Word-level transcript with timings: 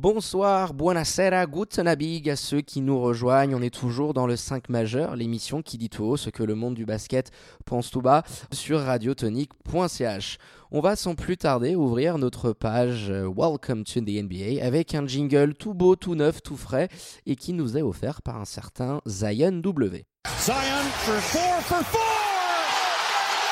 Bonsoir, 0.00 0.74
buonasera, 0.74 1.44
guten 1.46 1.88
Abend 1.88 2.28
à 2.28 2.36
ceux 2.36 2.60
qui 2.60 2.82
nous 2.82 3.00
rejoignent. 3.00 3.56
On 3.56 3.62
est 3.62 3.74
toujours 3.74 4.14
dans 4.14 4.28
le 4.28 4.36
5 4.36 4.68
majeur, 4.68 5.16
l'émission 5.16 5.60
qui 5.60 5.76
dit 5.76 5.88
tout 5.88 6.04
haut 6.04 6.16
ce 6.16 6.30
que 6.30 6.44
le 6.44 6.54
monde 6.54 6.74
du 6.74 6.86
basket 6.86 7.32
pense 7.64 7.90
tout 7.90 8.00
bas 8.00 8.22
sur 8.52 8.78
radiotonique.ch. 8.78 10.38
On 10.70 10.80
va 10.80 10.94
sans 10.94 11.16
plus 11.16 11.36
tarder 11.36 11.74
ouvrir 11.74 12.16
notre 12.16 12.52
page 12.52 13.10
euh, 13.10 13.28
Welcome 13.28 13.82
to 13.82 14.00
the 14.00 14.22
NBA 14.22 14.64
avec 14.64 14.94
un 14.94 15.04
jingle 15.04 15.54
tout 15.54 15.74
beau, 15.74 15.96
tout 15.96 16.14
neuf, 16.14 16.42
tout 16.42 16.56
frais 16.56 16.88
et 17.26 17.34
qui 17.34 17.52
nous 17.52 17.76
est 17.76 17.82
offert 17.82 18.22
par 18.22 18.36
un 18.36 18.44
certain 18.44 19.00
Zion 19.04 19.50
W. 19.50 20.04
Zion 20.38 20.84
for 20.92 21.14
four 21.14 21.60
for 21.62 21.82
four! 21.82 22.00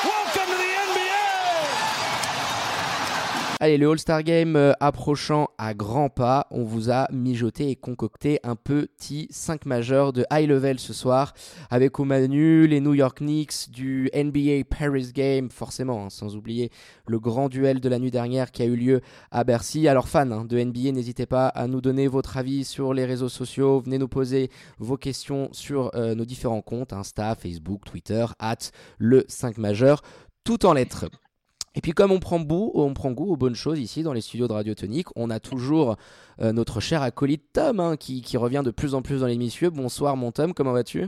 Welcome 0.05 0.49
to 0.49 0.57
the 0.57 0.67
Allez, 3.59 3.79
le 3.79 3.89
All-Star 3.89 4.21
Game 4.21 4.55
euh, 4.55 4.73
approchant 4.79 5.49
à 5.57 5.73
grands 5.73 6.09
pas, 6.09 6.45
on 6.51 6.63
vous 6.63 6.91
a 6.91 7.07
mijoté 7.11 7.71
et 7.71 7.75
concocté 7.75 8.39
un 8.43 8.55
petit 8.55 9.25
5 9.31 9.65
majeur 9.65 10.13
de 10.13 10.25
high 10.31 10.47
level 10.47 10.77
ce 10.77 10.93
soir, 10.93 11.33
avec 11.71 11.99
au 11.99 12.05
menu 12.05 12.67
les 12.67 12.79
New 12.81 12.93
York 12.93 13.17
Knicks, 13.17 13.71
du 13.71 14.11
NBA 14.13 14.65
Paris 14.69 15.11
Game, 15.11 15.49
forcément, 15.49 16.05
hein, 16.05 16.11
sans 16.11 16.35
oublier 16.35 16.69
le 17.07 17.19
grand 17.19 17.49
duel 17.49 17.79
de 17.79 17.89
la 17.89 17.97
nuit 17.97 18.11
dernière 18.11 18.51
qui 18.51 18.61
a 18.61 18.65
eu 18.65 18.75
lieu 18.75 19.01
à 19.31 19.43
Bercy. 19.43 19.87
Alors 19.87 20.07
fans 20.07 20.29
hein, 20.29 20.45
de 20.45 20.63
NBA, 20.63 20.91
n'hésitez 20.91 21.25
pas 21.25 21.47
à 21.47 21.65
nous 21.65 21.81
donner 21.81 22.07
votre 22.07 22.37
avis 22.37 22.63
sur 22.63 22.93
les 22.93 23.05
réseaux 23.05 23.27
sociaux, 23.27 23.79
venez 23.79 23.97
nous 23.97 24.07
poser 24.07 24.51
vos 24.77 24.97
questions 24.97 25.49
sur 25.51 25.89
euh, 25.95 26.13
nos 26.13 26.25
différents 26.25 26.61
comptes, 26.61 26.93
Insta, 26.93 27.33
Facebook, 27.33 27.85
Twitter, 27.85 28.27
at 28.37 28.69
le 28.99 29.25
5 29.27 29.57
majeur, 29.57 30.03
tout 30.43 30.63
en 30.67 30.73
lettres. 30.73 31.07
Et 31.77 31.81
puis 31.81 31.91
comme 31.91 32.11
on 32.11 32.19
prend, 32.19 32.41
goût, 32.41 32.71
on 32.73 32.91
prend 32.95 33.11
goût 33.11 33.31
aux 33.31 33.37
bonnes 33.37 33.53
choses 33.53 33.79
ici 33.79 34.01
dans 34.01 34.11
les 34.11 34.21
studios 34.21 34.47
de 34.47 34.53
Radio 34.53 34.73
Tonique, 34.73 35.09
on 35.15 35.29
a 35.29 35.39
toujours 35.39 35.95
euh, 36.41 36.51
notre 36.51 36.79
cher 36.79 37.03
acolyte 37.03 37.53
Tom 37.53 37.79
hein, 37.79 37.97
qui, 37.97 38.35
revient 38.35 38.63
de 38.65 38.71
plus 38.71 38.95
en 38.95 39.03
plus 39.03 39.19
dans 39.19 39.27
l'émission. 39.27 39.69
Bonsoir 39.69 40.17
mon 40.17 40.31
Tom, 40.31 40.55
comment 40.55 40.73
vas-tu? 40.73 41.05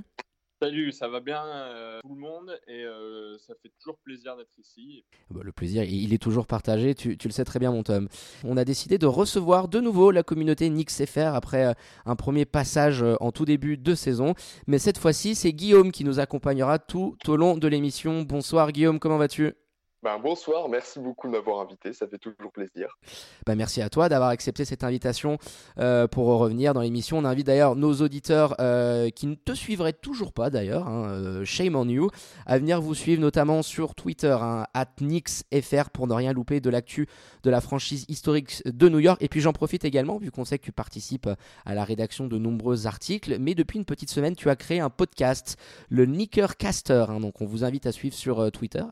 Salut, 0.62 0.92
ça 0.92 1.08
va 1.08 1.22
bien 1.22 1.44
euh, 1.44 2.00
tout 2.04 2.14
le 2.14 2.22
monde 2.22 2.56
et 2.68 2.84
euh, 2.84 3.36
ça 3.40 3.56
fait 3.64 3.72
toujours 3.80 3.98
plaisir 4.04 4.38
d'être 4.38 4.60
ici. 4.60 5.04
Bah, 5.32 5.40
le 5.44 5.52
plaisir, 5.52 5.82
il 5.86 6.14
est 6.14 6.22
toujours 6.22 6.46
partagé, 6.46 6.94
tu, 6.94 7.18
le 7.24 7.32
sais 7.32 7.46
très 7.46 7.58
bien 7.58 7.72
mon 7.72 7.82
Tom. 7.82 8.08
On 8.44 8.56
a 8.56 8.64
décidé 8.64 9.00
de 9.00 9.08
recevoir 9.08 9.70
de 9.70 9.80
nouveau 9.80 10.12
la 10.12 10.22
communauté 10.22 10.70
Nix 10.70 11.04
FR 11.04 11.34
après 11.34 11.74
un 12.06 12.16
premier 12.16 12.46
passage 12.46 13.04
en 13.20 13.32
tout 13.32 13.46
début 13.46 13.76
de 13.76 13.96
saison. 13.96 14.36
Mais 14.68 14.78
cette 14.78 15.00
fois-ci, 15.00 15.34
c'est 15.34 15.52
Guillaume 15.52 15.92
qui 15.92 16.04
nous 16.04 16.20
accompagnera 16.20 16.78
tout 16.78 17.18
au 17.28 17.38
long 17.38 17.58
de 17.58 17.68
l'émission. 17.68 18.22
Bonsoir 18.22 18.72
Guillaume, 18.72 19.00
comment 19.00 19.18
vas-tu? 19.18 19.56
Ben, 20.02 20.18
bonsoir, 20.18 20.70
merci 20.70 20.98
beaucoup 21.00 21.28
de 21.28 21.34
m'avoir 21.34 21.60
invité, 21.60 21.92
ça 21.92 22.08
fait 22.08 22.18
toujours 22.18 22.52
plaisir. 22.54 22.98
Ben, 23.46 23.56
merci 23.56 23.82
à 23.82 23.90
toi 23.90 24.08
d'avoir 24.08 24.30
accepté 24.30 24.64
cette 24.64 24.86
invitation 24.86 25.38
euh, 25.78 26.08
pour 26.08 26.28
revenir 26.28 26.74
dans 26.74 26.82
l'émission. 26.82 27.18
On 27.18 27.26
invite 27.26 27.48
d'ailleurs 27.48 27.76
nos 27.76 27.94
auditeurs 27.96 28.56
euh, 28.62 29.10
qui 29.10 29.28
ne 29.28 29.36
te 29.36 29.52
suivraient 29.52 29.94
toujours 29.94 30.32
pas 30.32 30.50
d'ailleurs, 30.50 30.88
hein, 30.88 31.10
euh, 31.10 31.46
shame 31.46 31.76
on 31.76 31.88
you, 31.88 32.10
à 32.46 32.58
venir 32.60 32.82
vous 32.82 32.96
suivre 32.96 33.22
notamment 33.22 33.62
sur 33.62 33.94
Twitter, 33.94 34.38
hein, 34.40 34.66
@nixfr 35.02 35.90
pour 35.90 36.08
ne 36.08 36.14
rien 36.14 36.32
louper 36.32 36.62
de 36.62 36.70
l'actu 36.70 37.08
de 37.44 37.50
la 37.50 37.60
franchise 37.60 38.06
historique 38.08 38.62
de 38.66 38.88
New 38.88 39.00
York. 39.00 39.18
Et 39.22 39.28
puis 39.28 39.42
j'en 39.42 39.54
profite 39.54 39.84
également, 39.84 40.18
vu 40.18 40.32
qu'on 40.32 40.46
sait 40.46 40.60
que 40.60 40.66
tu 40.66 40.72
participes 40.72 41.30
à 41.66 41.74
la 41.74 41.84
rédaction 41.84 42.28
de 42.28 42.38
nombreux 42.38 42.88
articles, 42.88 43.38
mais 43.38 43.54
depuis 43.54 43.78
une 43.78 43.86
petite 43.86 44.10
semaine, 44.10 44.36
tu 44.36 44.50
as 44.50 44.56
créé 44.56 44.80
un 44.80 44.90
podcast, 44.90 45.58
le 45.90 46.06
Nickercaster. 46.06 47.06
Hein, 47.10 47.20
donc 47.20 47.42
on 47.42 47.46
vous 47.46 47.66
invite 47.66 47.86
à 47.86 47.92
suivre 47.92 48.16
sur 48.16 48.50
Twitter, 48.52 48.84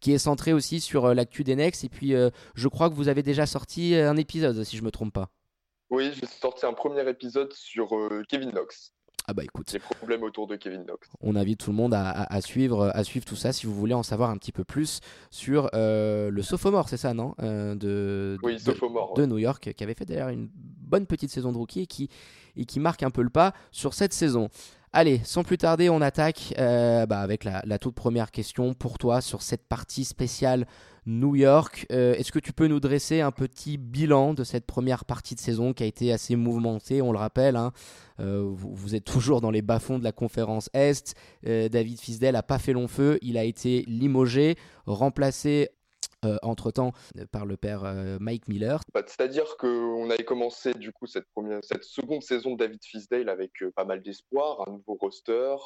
qui 0.00 0.12
est 0.12 0.18
centré 0.18 0.52
aussi 0.52 0.80
sur 0.80 1.06
euh, 1.06 1.14
l'actu 1.14 1.44
des 1.44 1.56
Nex. 1.56 1.84
Et 1.84 1.88
puis, 1.88 2.14
euh, 2.14 2.30
je 2.54 2.68
crois 2.68 2.90
que 2.90 2.94
vous 2.94 3.08
avez 3.08 3.22
déjà 3.22 3.46
sorti 3.46 3.94
euh, 3.94 4.10
un 4.10 4.16
épisode, 4.16 4.62
si 4.64 4.76
je 4.76 4.82
me 4.82 4.90
trompe 4.90 5.12
pas. 5.12 5.30
Oui, 5.90 6.12
j'ai 6.14 6.26
sorti 6.26 6.66
un 6.66 6.72
premier 6.72 7.08
épisode 7.08 7.52
sur 7.52 7.90
Kevin 8.28 8.50
Knox. 8.50 8.92
Ah 9.26 9.34
bah 9.34 9.42
écoute. 9.42 9.72
Les 9.72 9.80
problèmes 9.80 10.22
autour 10.22 10.46
de 10.46 10.54
Kevin 10.54 10.84
Knox. 10.84 11.08
On 11.20 11.34
invite 11.34 11.58
tout 11.58 11.70
le 11.70 11.76
monde 11.76 11.94
à, 11.94 12.40
suivre, 12.40 12.92
à 12.94 13.02
suivre 13.02 13.24
tout 13.24 13.34
ça 13.34 13.52
si 13.52 13.66
vous 13.66 13.74
voulez 13.74 13.94
en 13.94 14.04
savoir 14.04 14.30
un 14.30 14.36
petit 14.38 14.52
peu 14.52 14.62
plus 14.62 15.00
sur 15.32 15.68
le 15.72 16.42
sophomore, 16.42 16.88
c'est 16.88 16.96
ça, 16.96 17.12
non 17.12 17.34
de, 17.40 18.38
Oui, 18.44 18.60
sophomore. 18.60 19.14
De, 19.14 19.26
New 19.26 19.38
York, 19.38 19.72
qui 19.74 19.82
avait 19.82 19.94
fait 19.94 20.04
d'ailleurs 20.04 20.28
une 20.28 20.48
bonne 20.54 21.06
petite 21.06 21.30
saison 21.30 21.50
de 21.50 21.58
rookie 21.58 21.80
et 21.80 21.86
qui, 21.86 22.08
et 22.56 22.64
qui 22.64 22.78
marque 22.78 23.02
un 23.02 23.10
peu 23.10 23.22
le 23.22 23.30
pas 23.30 23.52
sur 23.72 23.94
cette 23.94 24.12
saison. 24.12 24.48
Allez, 24.92 25.20
sans 25.22 25.44
plus 25.44 25.56
tarder, 25.56 25.88
on 25.88 26.00
attaque 26.00 26.52
euh, 26.58 27.06
bah, 27.06 27.20
avec 27.20 27.44
la, 27.44 27.78
toute 27.78 27.94
première 27.94 28.32
question 28.32 28.74
pour 28.74 28.98
toi 28.98 29.20
sur 29.20 29.40
cette 29.40 29.68
partie 29.68 30.04
spéciale 30.04 30.66
New 31.06 31.36
York. 31.36 31.86
Euh, 31.92 32.14
est-ce 32.14 32.32
que 32.32 32.40
tu 32.40 32.52
peux 32.52 32.66
nous 32.66 32.80
dresser 32.80 33.20
un 33.20 33.30
petit 33.30 33.78
bilan 33.78 34.34
de 34.34 34.42
cette 34.42 34.66
première 34.66 35.04
partie 35.04 35.36
de 35.36 35.40
saison 35.40 35.74
qui 35.74 35.84
a 35.84 35.86
été 35.86 36.12
assez 36.12 36.34
mouvementée, 36.34 37.02
on 37.02 37.12
le 37.12 37.18
rappelle 37.18 37.54
hein. 37.54 37.70
euh, 38.18 38.50
vous, 38.52 38.96
êtes 38.96 39.04
toujours 39.04 39.40
dans 39.40 39.52
les 39.52 39.62
bas-fonds 39.62 40.00
de 40.00 40.04
la 40.04 40.10
conférence 40.10 40.68
Est. 40.74 41.14
David 41.44 42.00
Fisdell 42.00 42.32
n'a 42.32 42.42
pas 42.42 42.58
fait 42.58 42.72
long 42.72 42.88
feu, 42.88 43.20
il 43.22 43.38
a 43.38 43.44
été 43.44 43.84
limogé, 43.86 44.56
remplacé 44.86 45.68
euh, 46.26 46.36
entre-temps 46.42 46.92
euh, 47.16 47.24
par 47.32 47.46
le 47.46 47.56
père 47.56 47.84
euh, 47.84 48.18
Mike 48.20 48.46
Miller. 48.46 48.82
Bah, 48.92 49.02
c'est-à-dire 49.06 49.56
qu'on 49.56 50.10
avait 50.10 50.22
commencé 50.22 50.74
du 50.74 50.92
coup 50.92 51.06
cette, 51.06 51.24
seconde 51.82 52.22
saison 52.22 52.52
de 52.52 52.58
David 52.58 52.84
Fisdale 52.84 53.30
avec 53.30 53.52
pas 53.74 53.86
mal 53.86 54.02
d'espoir, 54.02 54.68
un 54.68 54.72
nouveau 54.72 54.98
roster. 55.00 55.56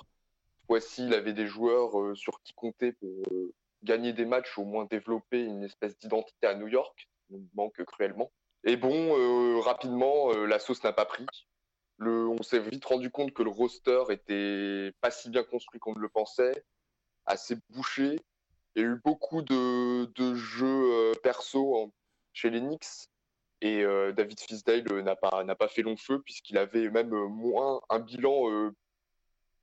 Voici, 0.69 1.07
il 1.07 1.13
avait 1.13 1.33
des 1.33 1.49
joueurs 1.49 2.17
sur 2.17 2.41
qui 2.43 2.55
compter 2.55 2.93
pour 2.93 3.25
gagner 3.83 4.13
des 4.13 4.25
matchs, 4.25 4.57
au 4.57 4.65
moins 4.65 4.87
développer 4.89 5.43
une 5.43 5.65
espèce 5.65 5.99
d'identité 5.99 6.47
à 6.47 6.55
New 6.55 6.69
York, 6.69 7.09
qui 7.27 7.49
manque 7.55 7.85
cruellement. 7.85 8.31
Et 8.63 8.77
bon, 8.77 9.61
rapidement, 9.61 10.33
la 10.33 10.61
sauce 10.61 10.85
n'a 10.85 10.93
pas 10.93 11.05
pris. 11.05 11.27
On 11.99 12.43
s'est 12.43 12.61
vite 12.61 12.85
rendu 12.85 13.11
compte 13.11 13.35
que 13.35 13.43
le 13.43 13.51
roster 13.51 14.05
était 14.11 14.93
pas 15.01 15.11
si 15.11 15.31
bien 15.31 15.43
construit 15.43 15.81
qu'on 15.81 15.95
ne 15.95 16.01
le 16.01 16.09
pensait, 16.09 16.65
assez 17.27 17.57
bouché, 17.71 18.17
il 18.75 18.83
y 18.83 18.85
a 18.85 18.89
eu 18.89 18.97
beaucoup 19.05 19.43
de, 19.43 20.35
jeux 20.35 20.93
euh, 20.93 21.13
perso 21.23 21.93
chez 22.33 22.51
les 22.51 22.63
et 23.61 23.83
euh, 23.83 24.13
David 24.13 24.41
Fisdale 24.41 24.85
euh, 24.91 25.03
n'a 25.03 25.17
pas, 25.17 25.69
fait 25.69 25.83
long 25.83 25.97
feu 25.97 26.21
puisqu'il 26.21 26.59
avait 26.59 26.91
même 26.91 27.11
moins 27.11 27.81
un 27.89 28.01
bilan 28.01 28.73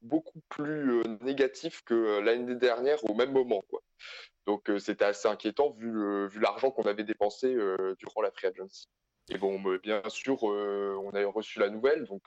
beaucoup 0.01 0.41
plus 0.49 1.03
négatif 1.21 1.83
que 1.83 2.19
l'année 2.21 2.55
dernière 2.55 3.03
au 3.03 3.13
même 3.13 3.31
moment. 3.31 3.63
Donc 4.47 4.71
c'était 4.79 5.05
assez 5.05 5.27
inquiétant 5.27 5.71
vu, 5.71 6.27
vu 6.29 6.39
l'argent 6.39 6.71
qu'on 6.71 6.83
avait 6.83 7.03
dépensé 7.03 7.55
durant 7.99 8.21
la 8.21 8.31
free 8.31 8.47
agency. 8.47 8.87
Et 9.29 9.37
bon, 9.37 9.61
bien 9.77 10.01
sûr, 10.09 10.41
on 10.43 11.11
a 11.11 11.23
reçu 11.27 11.59
la 11.59 11.69
nouvelle, 11.69 12.05
donc 12.05 12.23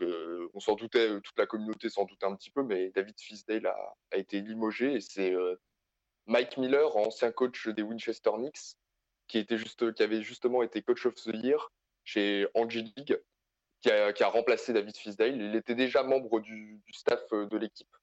on 0.55 0.61
s'en 0.61 0.77
doutait, 0.77 1.21
toute 1.21 1.37
la 1.37 1.47
communauté 1.47 1.89
s'en 1.89 2.05
doutait 2.05 2.27
un 2.27 2.37
petit 2.37 2.51
peu, 2.51 2.62
mais 2.62 2.91
David 2.91 3.19
Fisdale 3.19 3.66
a, 3.66 3.77
a 4.12 4.16
été 4.16 4.41
limogé 4.41 4.95
et 4.95 5.01
c'est 5.01 5.34
Mike 6.27 6.57
Miller, 6.57 6.97
ancien 6.97 7.33
coach 7.33 7.69
des 7.69 7.83
Winchester 7.83 8.31
Knicks, 8.37 8.77
qui, 9.29 9.39
était 9.39 9.59
juste, 9.59 9.83
avait 10.01 10.23
justement 10.23 10.62
été 10.62 10.83
coach 10.83 11.07
of 11.07 11.15
the 11.15 11.35
year 11.35 11.73
chez 12.05 12.47
Angie 12.55 12.93
League, 12.97 13.19
qui 13.81 13.91
a, 13.91 14.29
remplacé 14.29 14.73
David 14.73 14.97
Fisdale. 14.97 15.41
Il 15.41 15.55
était 15.57 15.75
déjà 15.75 16.03
membre 16.03 16.41
du, 16.41 16.81
staff 16.93 17.21
euh, 17.33 17.47
de 17.47 17.57
l'équipe. 17.59 17.95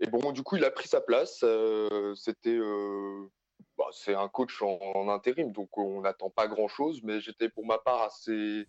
Et 0.00 0.06
bon, 0.06 0.32
du 0.32 0.42
coup, 0.42 0.56
il 0.56 0.64
a 0.64 0.70
pris 0.70 0.88
sa 0.88 1.00
place. 1.00 1.40
Euh, 1.42 2.14
c'était, 2.14 2.56
euh, 2.56 3.30
bah, 3.76 3.88
c'est 3.92 4.14
un 4.14 4.28
coach 4.28 4.62
en, 4.62 5.08
intérim, 5.08 5.52
donc 5.52 5.76
on 5.76 6.02
n'attend 6.02 6.30
pas 6.30 6.48
grand-chose. 6.48 7.02
Mais 7.02 7.20
j'étais 7.20 7.48
pour 7.48 7.66
ma 7.66 7.78
part 7.78 8.02
assez, 8.02 8.66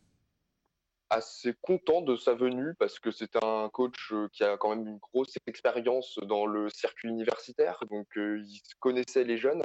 assez 1.09 1.53
content 1.61 2.01
de 2.01 2.15
sa 2.15 2.33
venue 2.33 2.73
parce 2.75 2.99
que 2.99 3.11
c'est 3.11 3.41
un 3.43 3.69
coach 3.69 4.11
euh, 4.11 4.27
qui 4.33 4.43
a 4.43 4.57
quand 4.57 4.75
même 4.75 4.87
une 4.87 4.97
grosse 4.97 5.33
expérience 5.47 6.19
dans 6.23 6.45
le 6.45 6.69
circuit 6.69 7.09
universitaire, 7.09 7.79
donc 7.89 8.07
euh, 8.17 8.41
il 8.45 8.61
connaissait 8.79 9.23
les 9.23 9.37
jeunes. 9.37 9.63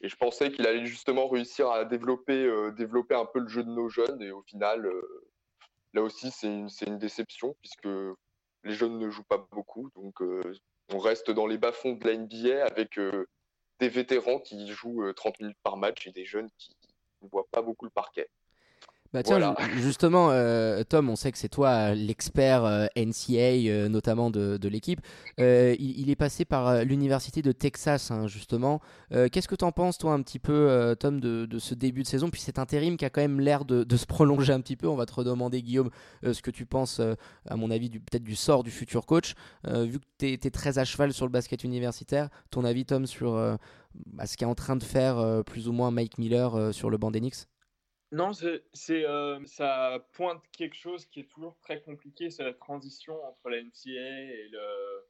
Et 0.00 0.08
je 0.08 0.16
pensais 0.16 0.52
qu'il 0.52 0.66
allait 0.66 0.86
justement 0.86 1.28
réussir 1.28 1.70
à 1.70 1.84
développer, 1.84 2.44
euh, 2.44 2.70
développer 2.72 3.14
un 3.14 3.24
peu 3.24 3.40
le 3.40 3.48
jeu 3.48 3.64
de 3.64 3.70
nos 3.70 3.88
jeunes. 3.88 4.20
Et 4.22 4.30
au 4.30 4.42
final, 4.42 4.88
là 5.94 6.02
aussi, 6.02 6.30
c'est 6.30 6.46
une, 6.46 6.68
une, 6.86 6.98
déception 6.98 7.56
puisque 7.60 7.88
les 8.64 8.74
jeunes 8.74 8.98
ne 8.98 9.10
jouent 9.10 9.24
pas 9.24 9.46
beaucoup. 9.50 9.90
Donc 9.96 10.20
on 10.92 10.98
reste 10.98 11.30
dans 11.30 11.46
les 11.46 11.58
bas-fonds 11.58 11.94
de 11.94 12.06
la 12.06 12.16
NBA 12.16 12.66
avec 12.66 13.00
des 13.80 13.88
vétérans 13.88 14.40
qui 14.40 14.68
jouent 14.68 15.10
30 15.14 15.40
minutes 15.40 15.58
par 15.62 15.78
match 15.78 16.06
et 16.06 16.12
des 16.12 16.26
jeunes 16.26 16.50
qui 16.58 16.76
ne 17.22 17.28
voient 17.28 17.48
pas 17.50 17.62
beaucoup 17.62 17.86
le 17.86 17.90
parquet. 17.90 18.28
Bah 19.14 19.22
tiens, 19.22 19.54
justement, 19.76 20.30
euh, 20.32 20.82
Tom, 20.82 21.08
on 21.08 21.14
sait 21.14 21.30
que 21.30 21.38
c'est 21.38 21.48
toi 21.48 21.94
l'expert 21.94 22.64
euh, 22.64 22.86
NCA, 22.96 23.70
euh, 23.70 23.88
notamment 23.88 24.28
de, 24.28 24.56
de 24.56 24.68
l'équipe. 24.68 25.00
Il, 25.38 26.10
est 26.10 26.16
passé 26.16 26.44
par 26.44 26.84
l'université 26.84 27.40
de 27.40 27.52
Texas, 27.52 28.10
hein, 28.10 28.26
justement. 28.26 28.80
Qu'est-ce 29.12 29.46
que 29.46 29.54
tu 29.54 29.64
en 29.64 29.70
penses, 29.70 29.98
toi, 29.98 30.14
un 30.14 30.22
petit 30.22 30.40
peu, 30.40 30.96
Tom, 30.98 31.20
de, 31.20 31.46
de, 31.46 31.58
ce 31.60 31.76
début 31.76 32.02
de 32.02 32.08
saison? 32.08 32.28
Puis 32.28 32.40
cet 32.40 32.58
intérim 32.58 32.96
qui 32.96 33.04
a 33.04 33.10
quand 33.10 33.20
même 33.20 33.38
l'air 33.38 33.64
de, 33.64 33.84
de, 33.84 33.96
se 33.96 34.06
prolonger 34.06 34.52
un 34.52 34.60
petit 34.60 34.74
peu. 34.74 34.88
On 34.88 34.96
va 34.96 35.06
te 35.06 35.14
redemander, 35.14 35.62
Guillaume, 35.62 35.90
ce 36.24 36.42
que 36.42 36.50
tu 36.50 36.66
penses, 36.66 37.00
à 37.48 37.56
mon 37.56 37.70
avis, 37.70 37.90
peut-être 37.90 38.24
du 38.24 38.34
sort 38.34 38.64
du 38.64 38.72
futur 38.72 39.06
coach. 39.06 39.34
vu 39.64 40.00
que 40.00 40.04
tu 40.18 40.32
es, 40.32 40.50
très 40.50 40.78
à 40.78 40.84
cheval 40.84 41.12
sur 41.12 41.26
le 41.26 41.30
basket 41.30 41.62
universitaire, 41.62 42.30
ton 42.50 42.64
avis, 42.64 42.84
Tom, 42.84 43.06
sur 43.06 43.34
bah, 44.06 44.26
ce 44.26 44.36
qu'est 44.36 44.44
en 44.44 44.56
train 44.56 44.74
de 44.74 44.82
faire 44.82 45.44
plus 45.46 45.68
ou 45.68 45.72
moins 45.72 45.92
Mike 45.92 46.18
Miller 46.18 46.74
sur 46.74 46.90
le 46.90 46.98
banc 46.98 47.12
d'Enix? 47.12 47.46
Non, 48.14 48.30
c'est, 48.32 48.62
euh, 48.90 49.44
ça 49.44 50.06
pointe 50.12 50.40
quelque 50.52 50.76
chose 50.76 51.04
qui 51.06 51.18
est 51.18 51.28
toujours 51.28 51.58
très 51.58 51.82
compliqué, 51.82 52.30
c'est 52.30 52.44
la 52.44 52.54
transition 52.54 53.20
entre 53.24 53.50
la 53.50 53.60
NCA 53.60 53.90
et 53.90 54.48
le, 54.52 55.08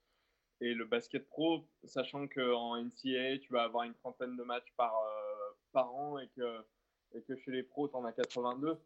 et 0.62 0.72
le 0.72 0.86
basket 0.86 1.28
pro, 1.28 1.68
sachant 1.84 2.26
qu'en 2.28 2.82
NCA, 2.82 3.40
tu 3.42 3.52
vas 3.52 3.64
avoir 3.64 3.84
une 3.84 3.92
trentaine 3.92 4.34
de 4.38 4.42
matchs 4.42 4.72
par, 4.78 4.96
euh, 4.96 5.52
par 5.72 5.94
an 5.94 6.18
et 6.18 6.28
que, 6.28 6.64
et 7.12 7.20
que 7.20 7.36
chez 7.36 7.50
les 7.50 7.62
pros, 7.62 7.88
tu 7.88 7.94
en 7.94 8.06
as 8.06 8.12
82. 8.14 8.80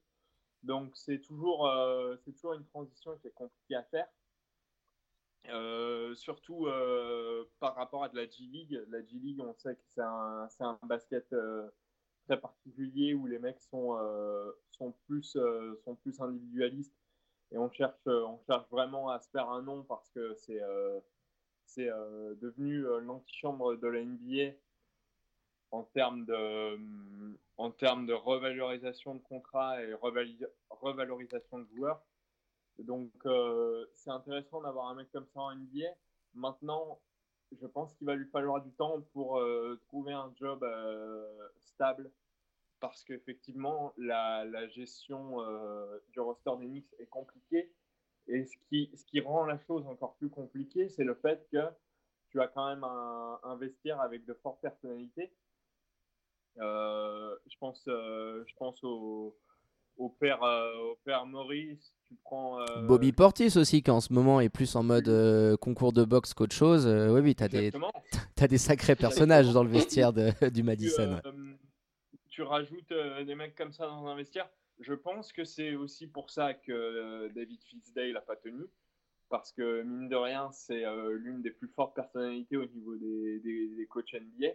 Donc, 0.65 0.97
c'est 0.97 1.21
toujours, 1.21 1.69
euh, 1.69 2.17
toujours 2.25 2.55
une 2.55 2.67
transition 2.67 3.17
qui 3.19 3.29
est 3.29 3.35
compliquée 3.35 3.77
à 3.77 3.85
faire. 3.85 4.09
surtout 6.17 6.67
par 7.61 7.77
rapport 7.77 8.03
à 8.03 8.09
de 8.09 8.17
la 8.17 8.27
G-League. 8.29 8.83
La 8.89 9.01
G-League, 9.01 9.41
on 9.41 9.55
sait 9.55 9.77
que 9.77 9.85
c'est 9.87 10.03
un, 10.03 10.49
un, 10.59 10.79
basket 10.83 11.33
très 12.29 12.39
particulier 12.39 13.15
où 13.15 13.27
les 13.27 13.39
mecs 13.39 13.61
sont, 13.71 13.97
euh, 13.99 14.53
sont, 14.73 14.93
plus, 15.07 15.35
euh, 15.37 15.81
sont 15.85 15.95
plus 15.97 16.21
individualistes 16.21 16.95
et 17.51 17.57
on 17.57 17.71
cherche, 17.71 17.97
euh, 18.07 18.27
on 18.27 18.39
cherche 18.47 18.69
vraiment 18.71 19.09
à 19.09 19.19
se 19.19 19.31
faire 19.31 19.49
un 19.49 19.63
nom 19.63 19.83
parce 19.83 20.09
que 20.11 20.35
c'est 20.35 20.61
c'est 21.65 21.91
devenu 22.41 22.81
l'antichambre 23.03 23.77
de 23.77 23.87
la 23.89 24.03
NBA 24.03 24.57
en 25.71 25.83
termes 25.83 26.25
de, 26.25 26.79
en 27.59 27.71
termes 27.71 28.07
de 28.07 28.15
revalorisation 28.15 29.15
de 29.15 29.21
contrats 29.21 29.83
et 29.83 29.93
revalorisation 30.71 31.59
de 31.59 31.67
joueurs. 31.77 32.01
Donc, 32.79 33.13
c'est 33.93 34.11
intéressant 34.11 34.63
d'avoir 34.63 34.89
un 34.89 34.95
mec 34.95 35.13
comme 35.13 35.27
ça 35.27 35.41
en 35.41 35.55
NBA. 35.55 35.89
Maintenant, 36.33 36.99
je 37.53 37.67
pense 37.67 37.95
qu'il 37.95 38.07
va 38.07 38.15
lui 38.15 38.29
falloir 38.31 38.63
du 38.63 38.71
temps 38.73 39.01
pour 39.13 39.39
euh, 39.39 39.81
trouver 39.89 40.13
un 40.13 40.33
job 40.37 40.63
euh, 40.63 41.49
stable 41.61 42.11
parce 42.81 43.03
qu'effectivement, 43.05 43.93
la, 43.97 44.69
gestion 44.69 45.41
euh, 45.41 45.99
du 46.13 46.21
roster 46.21 46.53
Knicks 46.59 46.95
est 47.01 47.07
compliquée. 47.07 47.73
Et 48.29 48.45
ce 48.45 48.57
qui, 48.69 48.91
ce 48.95 49.05
qui 49.07 49.21
rend 49.21 49.47
la 49.47 49.59
chose 49.59 49.87
encore 49.87 50.15
plus 50.17 50.29
compliquée, 50.29 50.89
c'est 50.89 51.03
le 51.03 51.15
fait 51.15 51.49
que 51.51 51.67
tu 52.29 52.41
as 52.41 52.47
quand 52.47 52.69
même 52.69 52.85
un, 52.85 53.41
un 53.43 53.57
vestiaire 53.57 54.01
avec 54.01 54.25
de 54.27 54.35
fortes 54.35 54.61
personnalités. 54.61 55.33
je, 56.57 57.59
pense, 57.59 57.83
je 57.87 58.55
pense 58.57 58.85
au, 58.85 59.37
au, 59.97 60.11
père, 60.11 60.43
au 60.43 60.97
père 61.05 61.27
Maurice, 61.27 61.93
euh, 62.33 62.87
Bobby 62.87 63.13
Portis 63.13 63.57
aussi, 63.57 63.83
qui 63.83 63.91
en 63.91 64.01
ce 64.01 64.13
moment 64.13 64.41
est 64.41 64.49
plus 64.49 64.77
en 64.77 64.83
mode 64.83 65.09
euh, 65.09 65.57
concours 65.57 65.93
de 65.93 66.05
boxe 66.05 66.35
qu'autre 66.35 66.55
chose. 66.55 66.87
Euh, 66.87 67.13
oui, 67.13 67.21
oui, 67.21 67.35
tu 67.35 67.45
as, 67.45 68.49
des 68.49 68.59
sacrés 68.59 68.97
personnages 68.97 69.53
dans 69.53 69.63
le 69.63 69.71
vestiaire 69.71 70.13
de, 70.13 70.31
du 70.51 70.63
Madison. 70.63 71.21
Tu, 72.29 72.43
rajoutes 72.43 72.93
des 73.27 73.35
mecs 73.35 73.57
comme 73.57 73.73
ça 73.73 73.87
dans 73.87 74.07
un 74.07 74.17
vestiaire. 74.17 74.49
Je 74.81 74.95
pense 74.95 75.33
que 75.33 75.45
c'est 75.45 75.75
aussi 75.75 76.07
pour 76.07 76.31
ça 76.31 76.55
que 76.55 77.29
David 77.35 77.61
Fitzdale 77.65 78.13
n'a 78.13 78.21
pas 78.21 78.37
tenu. 78.37 78.65
Parce 79.29 79.53
que, 79.53 79.83
mine 79.83 80.09
de 80.09 80.17
rien, 80.17 80.51
c'est 80.53 80.85
l'une 81.11 81.43
des 81.43 81.51
plus 81.51 81.69
fortes 81.69 81.95
personnalités 81.95 82.57
au 82.57 82.65
niveau 82.67 82.97
des, 82.97 83.41
des, 83.41 83.69
des 83.77 83.87
coachs 83.87 84.15
NBA. 84.15 84.53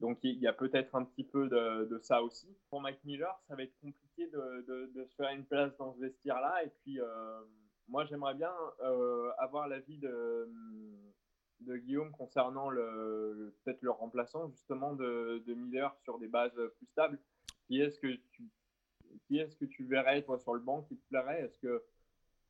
Donc 0.00 0.18
il 0.22 0.38
y 0.38 0.46
a 0.46 0.52
peut-être 0.52 0.94
un 0.94 1.04
petit 1.04 1.24
peu 1.24 1.48
de, 1.48 1.98
ça 2.02 2.22
aussi. 2.22 2.48
Pour 2.70 2.80
Mike 2.80 3.02
Miller, 3.04 3.34
ça 3.48 3.56
va 3.56 3.62
être 3.62 3.76
compliqué 3.80 4.26
de, 4.26 5.06
se 5.08 5.14
faire 5.16 5.30
une 5.30 5.44
place 5.44 5.76
dans 5.78 5.94
ce 5.94 6.00
vestiaire-là. 6.00 6.64
Et 6.64 6.70
puis 6.82 7.00
euh, 7.00 7.40
moi, 7.88 8.04
j'aimerais 8.04 8.34
bien 8.34 8.52
euh, 8.82 9.30
avoir 9.38 9.68
l'avis 9.68 9.98
de, 9.98 10.48
Guillaume 11.60 12.12
concernant 12.12 12.68
le, 12.68 13.56
peut-être 13.64 13.80
le 13.82 13.90
remplaçant 13.90 14.48
justement 14.50 14.92
de, 14.92 15.42
Miller 15.46 15.96
sur 16.04 16.18
des 16.18 16.28
bases 16.28 16.52
plus 16.76 16.86
stables. 16.86 17.18
Qui 17.66 17.80
est-ce 17.80 17.98
que 17.98 18.14
tu 18.32 18.44
qui 19.26 19.38
est-ce 19.38 19.56
que 19.56 19.64
tu 19.64 19.84
verrais 19.84 20.22
toi 20.22 20.38
sur 20.38 20.54
le 20.54 20.60
banc 20.60 20.82
qui 20.82 20.96
te 20.96 21.08
plairait? 21.08 21.42
Est-ce 21.42 21.58
que 21.58 21.82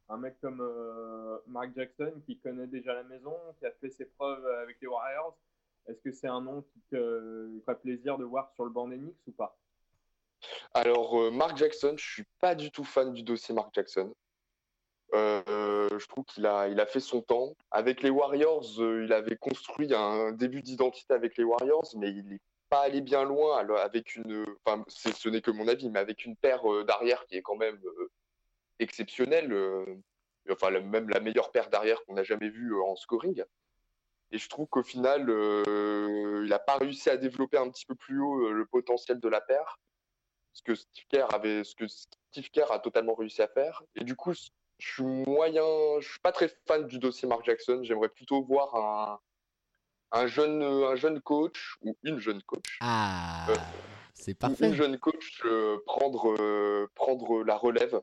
un 0.08 0.18
mec 0.18 0.38
comme 0.40 0.60
euh, 0.60 1.38
Mark 1.46 1.74
Jackson 1.74 2.12
qui 2.26 2.38
connaît 2.38 2.66
déjà 2.66 2.92
la 2.92 3.04
maison, 3.04 3.34
qui 3.58 3.66
a 3.66 3.70
fait 3.72 3.90
ses 3.90 4.06
preuves 4.06 4.44
avec 4.46 4.78
les 4.80 4.88
Warriors, 4.88 5.38
est-ce 5.88 6.00
que 6.00 6.12
c'est 6.12 6.28
un 6.28 6.40
nom 6.40 6.62
qui 6.62 6.80
te 6.90 7.60
ferait 7.64 7.78
plaisir 7.78 8.18
de 8.18 8.24
voir 8.24 8.50
sur 8.54 8.64
le 8.64 8.70
banc 8.70 8.88
des 8.88 8.98
ou 8.98 9.32
pas? 9.32 9.56
Alors, 10.74 11.18
euh, 11.20 11.30
Mark 11.30 11.56
Jackson, 11.56 11.94
je 11.96 12.04
suis 12.04 12.24
pas 12.40 12.54
du 12.54 12.70
tout 12.70 12.84
fan 12.84 13.12
du 13.12 13.22
dossier 13.22 13.54
Mark 13.54 13.70
Jackson. 13.74 14.14
Euh, 15.14 15.88
je 15.98 16.06
trouve 16.06 16.24
qu'il 16.24 16.46
a, 16.46 16.68
il 16.68 16.80
a 16.80 16.86
fait 16.86 17.00
son 17.00 17.22
temps. 17.22 17.56
Avec 17.70 18.02
les 18.02 18.10
Warriors, 18.10 18.80
euh, 18.80 19.04
il 19.04 19.12
avait 19.12 19.36
construit 19.36 19.92
un 19.94 20.32
début 20.32 20.62
d'identité 20.62 21.14
avec 21.14 21.36
les 21.36 21.44
Warriors, 21.44 21.88
mais 21.96 22.10
il 22.10 22.26
n'est 22.28 22.40
pas 22.68 22.80
allé 22.80 23.00
bien 23.00 23.24
loin 23.24 23.58
avec 23.78 24.16
une. 24.16 24.44
Enfin, 24.64 24.84
ce 24.88 25.28
n'est 25.28 25.40
que 25.40 25.52
mon 25.52 25.68
avis, 25.68 25.88
mais 25.88 26.00
avec 26.00 26.24
une 26.24 26.36
paire 26.36 26.62
d'arrière 26.84 27.24
qui 27.26 27.36
est 27.36 27.42
quand 27.42 27.56
même 27.56 27.80
exceptionnelle. 28.80 29.54
enfin, 30.50 30.70
même 30.80 31.08
la 31.08 31.20
meilleure 31.20 31.52
paire 31.52 31.70
d'arrière 31.70 32.04
qu'on 32.04 32.16
a 32.16 32.24
jamais 32.24 32.48
vue 32.48 32.74
en 32.82 32.96
scoring. 32.96 33.44
Et 34.32 34.38
je 34.38 34.48
trouve 34.48 34.66
qu'au 34.66 34.82
final, 34.82 35.30
euh, 35.30 36.42
il 36.42 36.48
n'a 36.48 36.58
pas 36.58 36.76
réussi 36.78 37.08
à 37.10 37.16
développer 37.16 37.58
un 37.58 37.70
petit 37.70 37.86
peu 37.86 37.94
plus 37.94 38.20
haut 38.20 38.46
euh, 38.46 38.52
le 38.52 38.66
potentiel 38.66 39.20
de 39.20 39.28
la 39.28 39.40
paire, 39.40 39.78
ce 40.52 40.62
que 40.62 40.74
Steve 40.74 41.04
Kerr 41.08 41.26
avait, 41.32 41.62
ce 41.62 41.74
que 41.74 41.86
Steve 41.86 42.50
Kerr 42.50 42.72
a 42.72 42.78
totalement 42.78 43.14
réussi 43.14 43.42
à 43.42 43.48
faire. 43.48 43.82
Et 43.94 44.04
du 44.04 44.16
coup, 44.16 44.32
je 44.32 44.50
suis 44.78 45.04
moyen, 45.04 45.64
je 46.00 46.08
suis 46.08 46.20
pas 46.20 46.32
très 46.32 46.48
fan 46.66 46.86
du 46.86 46.98
dossier 46.98 47.28
Mark 47.28 47.44
Jackson. 47.44 47.80
J'aimerais 47.84 48.08
plutôt 48.08 48.42
voir 48.42 48.74
un, 48.74 49.20
un 50.12 50.26
jeune, 50.26 50.62
un 50.62 50.96
jeune 50.96 51.20
coach 51.20 51.76
ou 51.82 51.96
une 52.02 52.18
jeune 52.18 52.42
coach. 52.42 52.78
Ah, 52.80 53.46
euh, 53.48 53.56
c'est 54.14 54.34
parfait. 54.34 54.68
Une 54.68 54.74
jeune 54.74 54.98
coach 54.98 55.42
prendre, 55.86 56.88
prendre 56.94 57.44
la 57.44 57.56
relève 57.56 58.00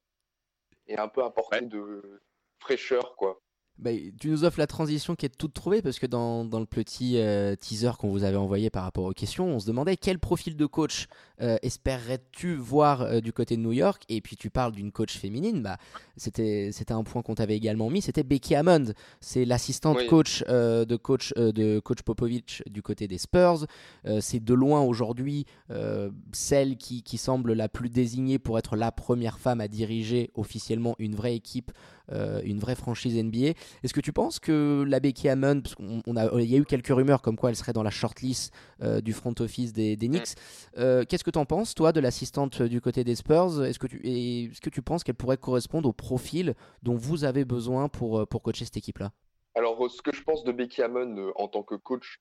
et 0.88 0.98
un 0.98 1.10
peu 1.10 1.24
apporter 1.24 1.62
de 1.62 2.22
fraîcheur, 2.60 3.16
quoi. 3.18 3.42
Bah, 3.80 3.90
tu 4.20 4.30
nous 4.30 4.44
offres 4.44 4.60
la 4.60 4.68
transition 4.68 5.16
qui 5.16 5.26
est 5.26 5.36
toute 5.36 5.54
trouvée 5.54 5.82
parce 5.82 5.98
que 5.98 6.06
dans, 6.06 6.46
dans 6.46 6.60
le 6.60 6.68
petit 6.68 7.18
euh, 7.18 7.56
teaser 7.56 7.92
qu'on 7.98 8.10
vous 8.10 8.24
avait 8.24 8.38
envoyé 8.38 8.70
par 8.70 8.84
rapport 8.84 9.06
aux 9.06 9.14
questions, 9.14 9.48
on 9.48 9.60
se 9.60 9.66
demandait 9.66 9.98
quel 9.98 10.20
profil 10.20 10.56
de 10.56 10.66
coach 10.68 11.08
euh, 11.42 11.58
espérerais-tu 11.64 12.56
voir 12.56 13.02
euh, 13.02 13.20
du 13.20 13.34
côté 13.34 13.58
de 13.58 13.62
New 13.62 13.72
York? 13.72 14.04
Et 14.10 14.22
puis 14.22 14.36
tu 14.36 14.52
parles 14.52 14.74
d'une 14.74 14.92
coach 14.92 15.18
féminine, 15.18 15.64
bah, 15.64 15.78
c'était, 16.18 16.72
un 16.90 17.04
point 17.04 17.24
qu'on 17.24 17.34
t'avait 17.34 17.58
également 17.58 17.90
mis, 17.90 18.04
c'était 18.04 18.24
Becky 18.24 18.54
Hammond. 18.54 18.94
C'est 19.20 19.44
l'assistante 19.44 20.06
coach, 20.08 20.44
de 20.48 20.96
coach 20.96 21.34
de 21.34 21.80
coach 21.80 22.04
Popovich 22.04 22.62
du 22.70 22.84
côté 22.84 23.08
des 23.08 23.18
Spurs. 23.18 23.66
c'est 24.20 24.44
de 24.44 24.54
loin 24.54 24.82
aujourd'hui 24.82 25.46
celle 26.32 26.78
qui, 26.78 27.02
qui 27.02 27.18
semble 27.18 27.54
la 27.54 27.70
plus 27.70 27.90
désignée 27.90 28.38
pour 28.38 28.60
être 28.60 28.76
la 28.76 28.92
première 28.92 29.40
femme 29.40 29.62
à 29.62 29.68
diriger 29.68 30.30
officiellement 30.36 30.96
une 31.00 31.16
vraie 31.16 31.36
équipe 31.36 31.72
euh, 32.12 32.42
une 32.44 32.60
vraie 32.60 32.76
franchise 32.76 33.16
NBA. 33.16 33.54
Est-ce 33.84 33.94
que 33.94 34.02
tu 34.02 34.12
penses 34.12 34.40
que 34.40 34.84
la 34.88 35.00
Becky 35.00 35.30
Hammond, 35.30 35.62
parce 35.62 35.76
a, 35.76 36.42
il 36.42 36.52
y 36.52 36.56
a 36.56 36.58
eu 36.58 36.66
quelques 36.66 36.88
rumeurs 36.88 37.22
comme 37.22 37.38
quoi 37.38 37.50
elle 37.50 37.56
serait 37.56 37.72
dans 37.72 37.84
la 37.84 37.92
shortlist 37.92 38.54
euh, 38.82 39.00
du 39.00 39.14
front 39.14 39.34
office 39.40 39.72
des, 39.72 39.96
Knicks, 39.96 40.36
euh, 40.78 41.06
qu'est-ce 41.08 41.24
que 41.24 41.32
tu 41.32 41.40
en 41.40 41.46
penses, 41.46 41.76
toi, 41.76 41.94
de 41.94 42.02
l'assistante 42.02 42.62
du 42.62 42.82
côté 42.82 43.04
des 43.04 43.16
Spurs? 43.16 43.64
Est-ce 43.64 43.80
que 43.80 43.88
tu, 43.88 44.02
est-ce 44.04 44.60
que 44.60 44.70
tu 44.70 44.82
penses 44.82 45.04
qu'elle 45.04 45.16
pourrait 45.16 45.38
correspondre 45.38 45.88
au 45.88 45.94
profil 45.94 46.56
dont 46.82 46.96
vous 46.96 47.24
avez 47.24 47.46
besoin 47.46 47.88
pour, 47.88 48.28
pour 48.28 48.42
coacher 48.42 48.66
cette 48.66 48.78
équipe-là? 48.78 49.12
Alors, 49.56 49.90
ce 49.90 50.02
que 50.02 50.14
je 50.14 50.24
pense 50.24 50.44
de 50.44 50.52
Becky 50.52 50.82
Hammond 50.82 51.32
en 51.36 51.48
tant 51.48 51.64
que 51.64 51.76
coach, 51.76 52.20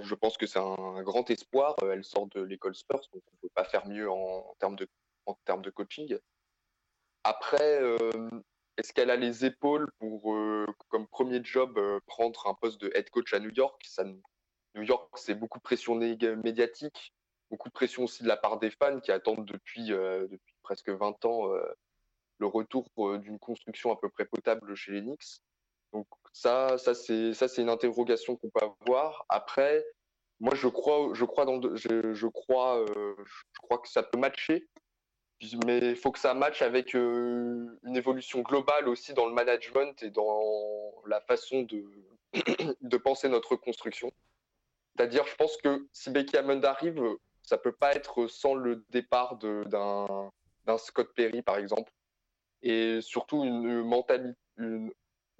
je 0.00 0.14
pense 0.14 0.38
que 0.38 0.46
c'est 0.46 0.58
un, 0.58 1.02
grand 1.02 1.28
espoir. 1.30 1.76
Elle 1.82 2.04
sort 2.04 2.28
de 2.28 2.40
l'école 2.40 2.74
Spurs, 2.74 3.00
donc 3.12 3.22
on 3.26 3.36
ne 3.36 3.40
peut 3.42 3.52
pas 3.54 3.64
faire 3.64 3.86
mieux 3.86 4.10
en, 4.10 4.54
termes, 4.58 4.76
de, 4.76 4.88
en 5.26 5.34
termes 5.44 5.62
de 5.62 5.70
coaching. 5.70 6.16
Après, 7.24 7.80
est-ce 8.78 8.92
qu'elle 8.92 9.10
a 9.10 9.16
les 9.16 9.44
épaules 9.44 9.90
pour, 9.98 10.32
euh, 10.32 10.64
comme 10.88 11.08
premier 11.08 11.42
job, 11.42 11.76
euh, 11.78 11.98
prendre 12.06 12.46
un 12.46 12.54
poste 12.54 12.80
de 12.80 12.92
head 12.94 13.10
coach 13.10 13.34
à 13.34 13.40
New 13.40 13.50
York? 13.50 13.82
New 14.76 14.82
York, 14.82 15.10
c'est 15.18 15.34
beaucoup 15.34 15.58
de 15.58 15.64
pression 15.64 15.96
médiatique, 15.96 17.12
beaucoup 17.50 17.68
de 17.68 17.72
pression 17.72 18.04
aussi 18.04 18.22
de 18.22 18.28
la 18.28 18.36
part 18.36 18.60
des 18.60 18.70
fans 18.70 19.00
qui 19.00 19.10
attendent 19.10 19.44
depuis, 19.44 19.92
euh, 19.92 20.28
presque 20.62 20.90
20 20.90 21.24
ans 21.24 21.50
le 22.38 22.46
retour 22.46 22.88
d'une 23.18 23.40
construction 23.40 23.90
à 23.90 23.96
peu 23.96 24.08
près 24.10 24.24
potable 24.24 24.76
chez 24.76 24.92
les 24.92 25.00
Knicks. 25.00 25.40
Donc 25.92 26.06
ça, 26.32 26.78
ça 26.78 26.94
c'est 26.94 27.62
une 27.62 27.70
interrogation 27.70 28.36
qu'on 28.36 28.50
peut 28.50 28.64
avoir. 28.64 29.24
Après, 29.28 29.84
moi 30.38 30.54
je 30.54 30.68
crois, 30.68 31.10
je 31.14 31.24
crois 31.24 31.46
je 31.74 32.26
crois, 32.28 32.84
je 32.86 33.60
crois 33.60 33.78
que 33.78 33.88
ça 33.88 34.04
peut 34.04 34.18
matcher 34.18 34.68
mais 35.64 35.78
il 35.78 35.96
faut 35.96 36.10
que 36.10 36.18
ça 36.18 36.34
matche 36.34 36.62
avec 36.62 36.94
euh, 36.94 37.78
une 37.84 37.96
évolution 37.96 38.40
globale 38.40 38.88
aussi 38.88 39.14
dans 39.14 39.26
le 39.26 39.34
management 39.34 40.02
et 40.02 40.10
dans 40.10 40.92
la 41.06 41.20
façon 41.20 41.62
de, 41.62 41.84
de 42.80 42.96
penser 42.96 43.28
notre 43.28 43.56
construction. 43.56 44.10
C'est-à-dire, 44.96 45.26
je 45.26 45.36
pense 45.36 45.56
que 45.58 45.86
si 45.92 46.10
Becky 46.10 46.36
Hammond 46.36 46.62
arrive, 46.62 47.00
ça 47.42 47.56
peut 47.56 47.72
pas 47.72 47.94
être 47.94 48.26
sans 48.26 48.54
le 48.54 48.84
départ 48.90 49.36
d'un 49.36 50.78
Scott 50.78 51.14
Perry, 51.14 51.42
par 51.42 51.56
exemple, 51.56 51.92
et 52.62 53.00
surtout 53.00 53.44
une 53.44 53.84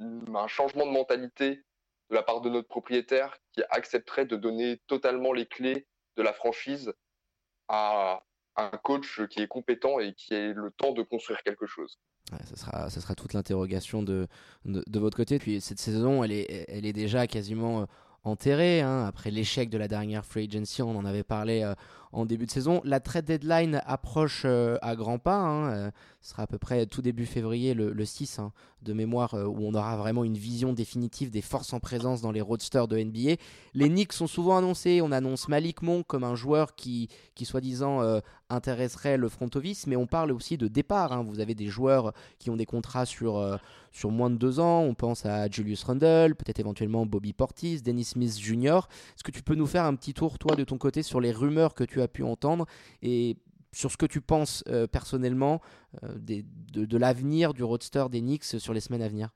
un 0.00 0.46
changement 0.46 0.86
de 0.86 0.92
mentalité 0.92 1.64
de 2.10 2.14
la 2.14 2.22
part 2.22 2.40
de 2.40 2.48
notre 2.48 2.68
propriétaire 2.68 3.36
qui 3.52 3.62
accepterait 3.70 4.26
de 4.26 4.36
donner 4.36 4.78
totalement 4.86 5.32
les 5.32 5.46
clés 5.46 5.86
de 6.16 6.22
la 6.22 6.32
franchise 6.32 6.92
à, 7.68 8.22
un 8.58 8.76
coach 8.78 9.20
qui 9.30 9.40
est 9.40 9.46
compétent 9.46 9.98
et 10.00 10.14
qui 10.14 10.34
ait 10.34 10.52
le 10.52 10.70
temps 10.70 10.92
de 10.92 11.02
construire 11.02 11.42
quelque 11.42 11.66
chose. 11.66 11.98
ça, 12.44 12.56
sera, 12.56 12.90
ça 12.90 13.00
sera 13.00 13.14
toute 13.14 13.32
l'interrogation 13.32 14.02
de, 14.02 14.26
de, 14.64 14.98
votre 14.98 15.16
côté. 15.16 15.38
Puis 15.38 15.60
cette 15.60 15.78
saison, 15.78 16.24
elle 16.24 16.32
est, 16.32 16.66
elle 16.68 16.84
est 16.84 16.92
déjà 16.92 17.26
quasiment 17.26 17.86
enterré. 18.24 18.80
Hein, 18.80 19.06
après 19.06 19.30
l'échec 19.30 19.70
de 19.70 19.78
la 19.78 19.88
dernière 19.88 20.24
free 20.24 20.48
agency, 20.50 20.82
on 20.82 20.96
en 20.96 21.04
avait 21.04 21.24
parlé 21.24 21.62
euh, 21.62 21.74
en 22.12 22.26
début 22.26 22.46
de 22.46 22.50
saison. 22.50 22.80
La 22.84 23.00
trade 23.00 23.24
deadline 23.24 23.82
approche 23.86 24.42
euh, 24.44 24.76
à 24.82 24.96
grands 24.96 25.18
pas. 25.18 25.36
Hein, 25.36 25.72
euh, 25.72 25.90
ce 26.20 26.30
sera 26.30 26.42
à 26.42 26.46
peu 26.46 26.58
près 26.58 26.86
tout 26.86 27.02
début 27.02 27.26
février, 27.26 27.74
le, 27.74 28.04
6 28.04 28.38
hein, 28.38 28.52
de 28.82 28.92
mémoire, 28.92 29.34
où 29.34 29.66
on 29.66 29.74
aura 29.74 29.96
vraiment 29.96 30.24
une 30.24 30.36
vision 30.36 30.72
définitive 30.72 31.30
des 31.30 31.42
forces 31.42 31.72
en 31.72 31.80
présence 31.80 32.20
dans 32.20 32.32
les 32.32 32.40
roadsters 32.40 32.88
de 32.88 32.98
NBA. 32.98 33.40
Les 33.74 33.88
Knicks 33.88 34.12
sont 34.12 34.26
souvent 34.26 34.58
annoncés. 34.58 35.00
On 35.00 35.12
annonce 35.12 35.48
Malik 35.48 35.80
Monk 35.82 36.06
comme 36.06 36.24
un 36.24 36.34
joueur 36.34 36.74
qui, 36.74 37.08
qui 37.34 37.44
soi-disant 37.44 38.20
intéresserait 38.50 39.16
le 39.16 39.28
front 39.28 39.48
office, 39.54 39.86
mais 39.86 39.96
on 39.96 40.06
parle 40.06 40.32
aussi 40.32 40.58
de 40.58 40.68
départ. 40.68 41.22
Vous 41.22 41.40
avez 41.40 41.54
des 41.54 41.68
joueurs 41.68 42.12
qui 42.38 42.50
ont 42.50 42.56
des 42.56 42.66
contrats 42.66 43.06
sur, 43.06 43.58
sur 43.92 44.10
moins 44.10 44.30
de 44.30 44.36
deux 44.36 44.60
ans. 44.60 44.80
On 44.82 44.94
pense 44.94 45.26
à 45.26 45.48
Julius 45.48 45.84
Randle, 45.84 46.34
peut-être 46.34 46.60
éventuellement 46.60 47.06
Bobby 47.06 47.32
Portis, 47.32 47.82
Dennis 47.82 48.04
Smith 48.04 48.38
Jr. 48.38 48.80
Est-ce 49.14 49.24
que 49.24 49.30
tu 49.30 49.42
peux 49.42 49.54
nous 49.54 49.66
faire 49.66 49.84
un 49.84 49.94
petit 49.94 50.14
tour, 50.14 50.38
toi, 50.38 50.54
de 50.56 50.64
ton 50.64 50.78
côté, 50.78 51.02
sur 51.02 51.20
les 51.20 51.32
rumeurs 51.32 51.74
que 51.74 51.84
tu 51.84 51.97
as 52.00 52.08
pu 52.08 52.22
entendre 52.22 52.66
et 53.02 53.36
sur 53.72 53.90
ce 53.92 53.96
que 53.96 54.06
tu 54.06 54.20
penses 54.20 54.64
euh, 54.68 54.86
personnellement 54.86 55.60
euh, 56.02 56.08
de, 56.18 56.98
l'avenir 56.98 57.54
du 57.54 57.62
roadster 57.62 58.06
des 58.10 58.20
Knicks 58.20 58.44
sur 58.44 58.72
les 58.72 58.80
semaines 58.80 59.02
à 59.02 59.08
venir? 59.08 59.30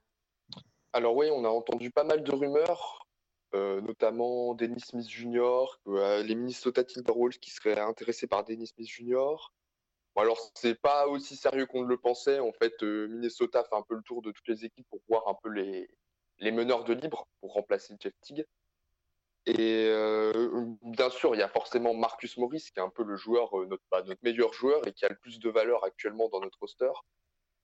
Alors 0.93 1.15
oui, 1.15 1.27
on 1.31 1.45
a 1.45 1.49
entendu 1.49 1.91
pas 1.91 2.03
mal 2.03 2.23
de 2.23 2.31
rumeurs, 2.31 3.07
euh, 3.55 3.81
notamment 3.81 4.53
Dennis 4.53 4.81
Smith 4.87 5.09
Jr., 5.09 5.65
les 5.87 6.35
Minnesota 6.35 6.83
Timberwolves 6.83 7.39
qui 7.39 7.51
seraient 7.51 7.79
intéressés 7.79 8.27
par 8.27 8.43
Dennis 8.43 8.67
Smith 8.67 8.87
Jr. 8.87 9.35
Bon, 10.15 10.21
alors 10.21 10.37
c'est 10.55 10.79
pas 10.79 11.07
aussi 11.07 11.35
sérieux 11.35 11.65
qu'on 11.65 11.81
le 11.81 11.97
pensait. 11.97 12.39
En 12.39 12.51
fait, 12.51 12.73
Minnesota 12.83 13.63
fait 13.63 13.75
un 13.75 13.81
peu 13.81 13.95
le 13.95 14.03
tour 14.03 14.21
de 14.21 14.31
toutes 14.31 14.47
les 14.47 14.65
équipes 14.65 14.87
pour 14.89 14.99
voir 15.07 15.27
un 15.27 15.35
peu 15.41 15.49
les, 15.49 15.89
les 16.39 16.51
meneurs 16.51 16.83
de 16.83 16.93
libre 16.93 17.27
pour 17.39 17.53
remplacer 17.53 17.95
Jeff 17.99 18.13
Teague. 18.21 18.45
Et 19.45 19.87
euh, 19.89 20.65
bien 20.83 21.09
sûr, 21.09 21.35
il 21.35 21.39
y 21.39 21.41
a 21.41 21.49
forcément 21.49 21.93
Marcus 21.93 22.37
Morris, 22.37 22.69
qui 22.73 22.79
est 22.79 22.83
un 22.83 22.89
peu 22.89 23.03
le 23.03 23.17
joueur, 23.17 23.57
euh, 23.59 23.65
notre, 23.65 23.83
bah, 23.91 24.01
notre, 24.03 24.23
meilleur 24.23 24.53
joueur 24.53 24.87
et 24.87 24.93
qui 24.93 25.03
a 25.05 25.09
le 25.09 25.17
plus 25.17 25.39
de 25.39 25.49
valeur 25.49 25.83
actuellement 25.83 26.29
dans 26.29 26.39
notre 26.39 26.57
roster. 26.59 26.91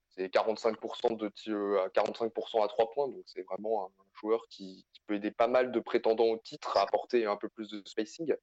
C'est 0.10 0.28
45% 0.28 1.16
de 1.16 1.30
tir, 1.30 1.56
à 1.56 1.88
45% 1.88 2.64
à 2.64 2.68
3 2.68 2.92
points, 2.92 3.08
donc 3.08 3.24
c'est 3.28 3.44
vraiment 3.44 3.86
un 3.86 4.04
joueur 4.20 4.46
qui, 4.50 4.86
peut 5.08 5.16
aider 5.16 5.32
pas 5.32 5.48
mal 5.48 5.72
de 5.72 5.80
prétendants 5.80 6.26
au 6.26 6.38
titre 6.38 6.78
à 6.78 6.82
apporter 6.82 7.26
un 7.26 7.38
peu 7.38 7.48
plus 7.50 7.70
de 7.70 7.82
spacing. 7.86 8.36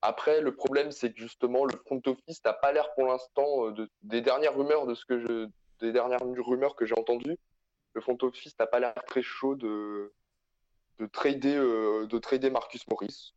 Après, 0.00 0.40
le 0.40 0.54
problème, 0.54 0.90
c'est 0.90 1.12
que 1.12 1.20
justement, 1.20 1.64
le 1.66 1.76
front 1.76 2.00
office 2.06 2.42
n'a 2.44 2.52
pas 2.54 2.72
l'air 2.72 2.92
pour 2.94 3.06
l'instant 3.06 3.68
euh, 3.68 3.88
des 4.02 4.22
dernières 4.22 4.56
rumeurs 4.56 4.86
de 4.86 4.94
ce 4.94 5.04
que 5.04 5.20
je, 5.20 5.48
des 5.80 5.92
dernières 5.92 6.20
rumeurs 6.22 6.74
que 6.76 6.86
j'ai 6.86 6.98
entendues. 6.98 7.38
Le 7.92 8.00
front 8.00 8.18
office 8.22 8.58
n'a 8.58 8.66
pas 8.66 8.80
l'air 8.80 8.94
très 9.06 9.22
chaud 9.22 9.54
de, 9.54 10.12
de 10.98 11.06
trader, 11.06 11.56
euh, 11.56 12.06
de 12.06 12.18
trader 12.18 12.50
Marcus 12.50 12.86
Morris. 12.88 13.34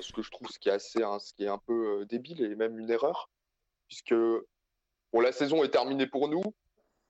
Ce 0.00 0.12
que 0.12 0.22
je 0.22 0.30
trouve 0.30 0.48
ce 0.50 0.58
qui 0.58 0.68
est 0.68 0.72
assez, 0.72 1.02
hein, 1.02 1.18
ce 1.18 1.32
qui 1.32 1.44
est 1.44 1.48
un 1.48 1.58
peu 1.58 2.00
euh, 2.00 2.04
débile 2.04 2.42
et 2.42 2.54
même 2.54 2.78
une 2.78 2.90
erreur, 2.90 3.30
puisque 3.88 4.14
bon, 4.14 5.20
la 5.20 5.32
saison 5.32 5.64
est 5.64 5.70
terminée 5.70 6.06
pour 6.06 6.28
nous. 6.28 6.42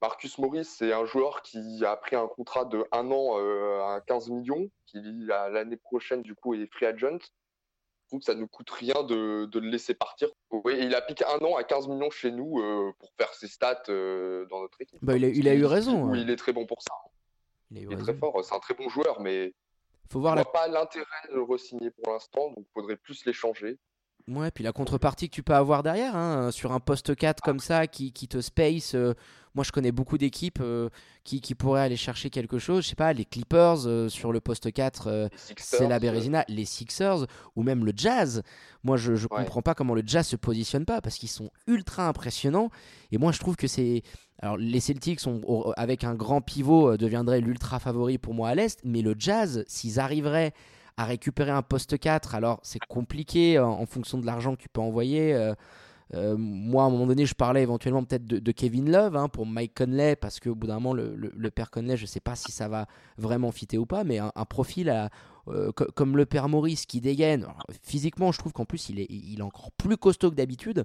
Marcus 0.03 0.39
Morris, 0.39 0.67
c'est 0.67 0.93
un 0.93 1.05
joueur 1.05 1.43
qui 1.43 1.85
a 1.85 1.97
pris 1.97 2.17
un 2.17 2.29
contrat 2.29 2.65
de 2.65 2.85
un 2.93 3.11
an 3.11 3.39
euh, 3.39 3.81
à 3.81 4.01
15 4.07 4.29
millions, 4.29 4.71
qui 4.85 5.01
l'année 5.03 5.79
prochaine 5.79 6.23
du 6.23 6.35
coup 6.35 6.55
est 6.55 6.67
free 6.73 6.87
agent. 6.87 7.19
Que 8.13 8.23
ça 8.23 8.37
ne 8.37 8.45
coûte 8.45 8.71
rien 8.71 9.03
de, 9.03 9.47
de, 9.47 9.59
le 9.59 9.69
laisser 9.69 9.93
partir. 9.93 10.29
Oui, 10.53 10.77
il 10.79 10.95
a 10.95 11.03
piqué 11.03 11.25
un 11.25 11.45
an 11.45 11.57
à 11.57 11.65
15 11.65 11.89
millions 11.89 12.09
chez 12.09 12.31
nous 12.31 12.63
pour 13.01 13.11
faire 13.19 13.35
ses 13.35 13.49
stats 13.49 13.83
dans 13.89 14.61
notre 14.61 14.81
équipe. 14.81 15.01
Bah, 15.03 15.17
il, 15.17 15.25
a, 15.25 15.29
il 15.29 15.49
a 15.49 15.55
eu 15.55 15.65
raison. 15.65 16.15
Il 16.15 16.31
est 16.31 16.37
très 16.37 16.53
bon 16.53 16.67
pour 16.67 16.83
ça. 16.83 16.95
Il, 17.73 17.93
est 17.93 17.97
très 17.97 18.15
fort. 18.15 18.45
C'est 18.45 18.55
un 18.55 18.61
très 18.61 18.75
bon 18.75 18.89
joueur, 18.89 19.21
mais 19.21 19.53
faut 20.11 20.21
voir 20.21 20.37
Je 20.37 20.43
vois 20.43 20.53
pas 20.53 20.69
l'intérêt 20.69 21.07
de 21.31 21.35
le 21.35 21.43
re-signer 21.43 21.91
pour 21.91 22.13
l'instant, 22.13 22.49
donc 22.49 22.67
il 22.69 22.73
faudrait 22.73 22.97
plus 22.97 23.25
l'échanger. 23.25 23.79
Ouais, 24.29 24.51
puis 24.51 24.65
la 24.65 24.73
contrepartie 24.73 25.29
que 25.29 25.35
tu 25.35 25.45
peux 25.45 25.55
avoir 25.55 25.85
derrière, 25.85 26.17
hein, 26.17 26.51
sur 26.51 26.73
un 26.73 26.81
poste 26.81 27.15
4 27.15 27.41
comme 27.43 27.61
ça 27.61 27.87
qui, 27.87 28.13
qui 28.13 28.27
te 28.27 28.41
space. 28.41 28.97
Euh, 28.97 29.15
moi, 29.55 29.63
je 29.63 29.71
connais 29.71 29.93
beaucoup 29.93 30.19
d'équipes 30.19 30.59
euh, 30.61 30.89
qui, 31.23 31.41
qui, 31.41 31.55
pourraient 31.55 31.83
aller 31.83 31.97
chercher 31.97 32.29
quelque 32.29 32.59
chose. 32.59 32.83
Je 32.83 32.89
sais 32.89 32.97
pas, 32.97 33.13
les 33.13 33.25
Clippers 33.25 33.87
euh, 33.87 34.09
sur 34.09 34.33
le 34.33 34.41
poste 34.41 34.73
4, 34.73 35.31
c'est 35.57 35.87
la 35.87 36.01
Bérésina. 36.01 36.45
Les 36.49 36.65
Sixers 36.65 37.27
ou 37.55 37.63
même 37.63 37.85
le 37.85 37.93
Jazz. 37.95 38.43
Moi, 38.83 38.97
je 38.97 39.13
ne 39.13 39.27
comprends 39.27 39.63
pas 39.63 39.75
comment 39.75 39.95
le 39.95 40.03
Jazz 40.05 40.27
se 40.27 40.37
positionne 40.37 40.85
pas 40.85 41.01
parce 41.01 41.17
qu'ils 41.19 41.29
sont 41.29 41.51
ultra 41.69 42.09
impressionnants. 42.09 42.71
Et 43.13 43.19
moi, 43.19 43.31
je 43.31 43.39
trouve 43.39 43.55
que 43.55 43.69
c'est. 43.69 44.03
Alors, 44.41 44.57
les 44.57 44.81
Celtics, 44.81 45.21
sont, 45.21 45.73
avec 45.77 46.05
un 46.05 46.15
grand 46.15 46.41
pivot, 46.41 46.97
deviendraient 46.97 47.41
l'ultra 47.41 47.79
favori 47.79 48.19
pour 48.19 48.35
moi 48.35 48.51
à 48.51 48.55
l'Est. 48.55 48.81
Mais 48.85 49.03
le 49.03 49.15
Jazz, 49.19 49.65
s'ils 49.67 49.99
arriveraient 49.99 50.53
à 50.97 51.05
récupérer 51.05 51.51
un 51.51 51.63
poste 51.63 51.99
4. 51.99 52.35
Alors, 52.35 52.59
c'est 52.63 52.81
compliqué 52.89 53.59
en, 53.59 53.85
fonction 53.87 54.19
de 54.19 54.27
l'argent 54.27 54.57
que 54.57 54.63
tu 54.63 54.69
peux 54.69 54.81
envoyer. 54.81 55.35
Euh, 55.35 55.55
euh, 56.15 56.37
moi, 56.39 56.85
à 56.85 56.87
un 56.87 56.91
moment 56.91 57.07
donné, 57.07 57.27
je 57.27 57.35
parlais 57.35 57.63
éventuellement 57.63 58.05
peut-être 58.05 58.25
de, 58.25 58.53
Kevin 58.53 58.91
Love 58.91 59.17
hein, 59.17 59.29
pour 59.29 59.45
Mike 59.45 59.75
Conley, 59.75 60.17
parce 60.17 60.41
qu'au 60.41 60.55
bout 60.55 60.67
d'un 60.67 60.75
moment, 60.75 60.95
le, 60.95 61.51
père 61.51 61.71
Conley, 61.71 61.97
je 61.97 62.03
ne 62.03 62.09
sais 62.09 62.21
pas 62.21 62.37
si 62.37 62.53
ça 62.53 62.69
va 62.69 62.87
vraiment 63.19 63.51
fitter 63.51 63.77
ou 63.77 63.87
pas, 63.87 64.05
mais 64.05 64.19
un, 64.19 64.45
profil 64.49 65.11
euh, 65.49 65.73
comme 65.73 66.17
le 66.17 66.25
père 66.25 66.49
Maurice 66.49 66.87
qui 66.87 67.01
dégaine. 67.01 67.47
physiquement, 67.83 68.33
je 68.33 68.39
trouve 68.39 68.53
qu'en 68.53 68.65
plus, 68.65 68.89
il 68.89 69.01
est, 69.01 69.07
il 69.11 69.41
est 69.41 69.43
encore 69.43 69.73
plus 69.73 69.97
costaud 69.97 70.31
que 70.31 70.37
d'habitude. 70.37 70.85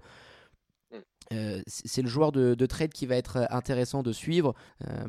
Mm. 1.31 1.61
c'est 1.65 2.01
le 2.01 2.07
joueur 2.07 2.31
de, 2.31 2.65
trade 2.65 2.91
qui 2.91 3.05
va 3.05 3.15
être 3.15 3.47
intéressant 3.49 4.03
de 4.03 4.11
suivre. 4.11 4.53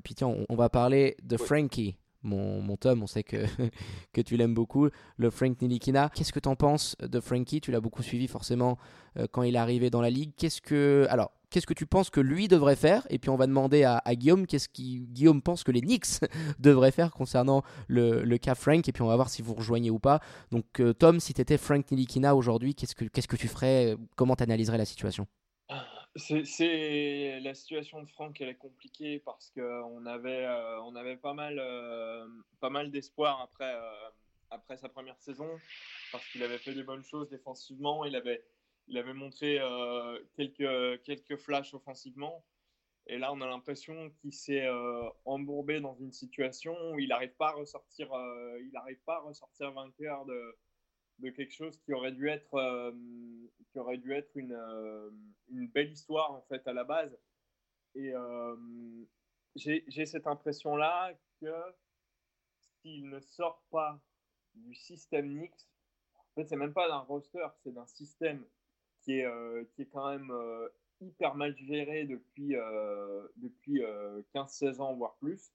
puis 0.04 0.14
tiens, 0.14 0.34
on, 0.48 0.54
va 0.54 0.68
parler 0.68 1.16
de 1.22 1.36
Frankie 1.36 1.96
mon, 2.22 2.62
mon 2.62 2.76
Tom, 2.76 3.02
on 3.02 3.06
sait 3.06 3.22
que, 3.22 3.44
que 4.12 4.20
tu 4.20 4.36
l'aimes 4.36 4.54
beaucoup, 4.54 4.88
le 5.16 5.30
Frank 5.30 5.60
Nilikina. 5.60 6.10
Qu'est-ce 6.14 6.32
que 6.32 6.40
tu 6.40 6.48
en 6.48 6.56
penses 6.56 6.96
de 7.00 7.20
Frankie? 7.20 7.60
Tu 7.60 7.70
l'as 7.70 7.80
beaucoup 7.80 8.02
suivi 8.02 8.28
forcément 8.28 8.78
euh, 9.16 9.26
quand 9.30 9.42
il 9.42 9.56
est 9.56 9.58
arrivé 9.58 9.90
dans 9.90 10.00
la 10.00 10.10
ligue. 10.10 10.32
Qu'est-ce 10.36 10.60
que 10.60 11.06
alors 11.10 11.32
qu'est-ce 11.50 11.66
que 11.66 11.74
tu 11.74 11.84
penses 11.84 12.08
que 12.08 12.20
lui 12.20 12.48
devrait 12.48 12.76
faire? 12.76 13.06
Et 13.10 13.18
puis 13.18 13.28
on 13.28 13.36
va 13.36 13.46
demander 13.46 13.84
à, 13.84 14.00
Guillaume 14.14 14.46
qu'est-ce 14.46 14.68
qui 14.68 15.00
Guillaume 15.10 15.42
pense 15.42 15.64
que 15.64 15.70
les 15.70 15.82
Knicks 15.82 16.20
devraient 16.58 16.92
faire 16.92 17.12
concernant 17.12 17.62
le, 17.88 18.22
le, 18.22 18.38
cas 18.38 18.54
Frank? 18.54 18.88
Et 18.88 18.92
puis 18.92 19.02
on 19.02 19.08
va 19.08 19.16
voir 19.16 19.28
si 19.28 19.42
vous 19.42 19.54
rejoignez 19.54 19.90
ou 19.90 19.98
pas. 19.98 20.20
Donc 20.50 20.80
euh, 20.80 20.94
Tom, 20.94 21.20
si 21.20 21.34
tu 21.34 21.40
étais 21.40 21.58
Frank 21.58 21.90
Nilikina 21.90 22.34
aujourd'hui, 22.34 22.74
qu'est-ce 22.74 22.94
que 22.94 23.04
qu'est-ce 23.04 23.28
que 23.28 23.36
tu 23.36 23.48
ferais? 23.48 23.96
Comment 24.16 24.36
tu 24.36 24.44
analyserais 24.44 24.78
la 24.78 24.86
situation? 24.86 25.26
C'est 26.16 27.40
la 27.40 27.54
situation 27.54 28.02
de 28.02 28.08
Franck, 28.08 28.40
elle 28.40 28.50
est 28.50 28.56
compliquée 28.56 29.18
parce 29.20 29.50
qu'on 29.50 30.04
avait, 30.06 30.44
euh, 30.44 30.80
on 30.82 30.94
avait 30.94 31.16
pas 31.16 31.32
mal, 31.32 31.58
euh, 31.58 32.26
pas 32.60 32.70
mal 32.70 32.90
d'espoir 32.90 33.40
après, 33.40 33.74
euh, 33.74 34.10
après 34.50 34.76
sa 34.76 34.88
première 34.88 35.18
saison 35.20 35.48
parce 36.10 36.26
qu'il 36.28 36.42
avait 36.42 36.58
fait 36.58 36.74
des 36.74 36.82
bonnes 36.82 37.04
choses 37.04 37.30
défensivement, 37.30 38.04
il 38.04 38.14
avait, 38.14 38.44
il 38.88 38.98
avait 38.98 39.14
montré 39.14 39.58
quelques, 40.34 41.02
quelques 41.04 41.36
flashs 41.36 41.72
offensivement. 41.72 42.44
Et 43.06 43.18
là, 43.18 43.32
on 43.32 43.40
a 43.40 43.46
l'impression 43.46 44.10
qu'il 44.20 44.34
s'est 44.34 44.68
embourbé 45.24 45.80
dans 45.80 45.94
une 45.94 46.12
situation 46.12 46.76
où 46.92 46.98
il 46.98 47.08
n'arrive 47.08 47.34
pas 47.36 47.48
à 47.48 47.52
ressortir, 47.52 48.08
il 48.60 48.70
n'arrive 48.74 49.00
pas 49.06 49.16
à 49.16 49.20
ressortir 49.20 49.72
vainqueur 49.72 50.26
de, 50.26 50.54
de 51.22 51.30
quelque 51.30 51.54
chose 51.54 51.78
qui 51.78 51.92
aurait 51.92 52.12
dû 52.12 52.28
être, 52.28 52.54
euh, 52.54 52.92
qui 53.70 53.78
aurait 53.78 53.98
dû 53.98 54.12
être 54.12 54.36
une, 54.36 54.52
euh, 54.52 55.10
une, 55.48 55.68
belle 55.68 55.90
histoire 55.90 56.32
en 56.32 56.42
fait 56.42 56.66
à 56.66 56.72
la 56.72 56.84
base. 56.84 57.16
Et 57.94 58.12
euh, 58.14 58.56
j'ai 59.54 60.06
cette 60.06 60.26
impression-là 60.26 61.12
que 61.40 61.54
s'il 62.58 63.08
ne 63.08 63.20
sort 63.20 63.62
pas 63.70 64.00
du 64.54 64.74
système 64.74 65.28
Nix, 65.28 65.68
en 66.16 66.34
fait, 66.34 66.46
c'est 66.46 66.56
même 66.56 66.72
pas 66.72 66.88
d'un 66.88 66.98
roster, 66.98 67.46
c'est 67.62 67.72
d'un 67.72 67.86
système 67.86 68.44
qui 69.02 69.18
est, 69.18 69.66
qui 69.74 69.82
est 69.82 69.86
quand 69.86 70.10
même 70.10 70.32
hyper 71.00 71.34
mal 71.34 71.54
géré 71.58 72.04
depuis, 72.06 72.54
depuis 73.36 73.82
15-16 74.34 74.80
ans, 74.80 74.94
voire 74.94 75.16
plus. 75.16 75.52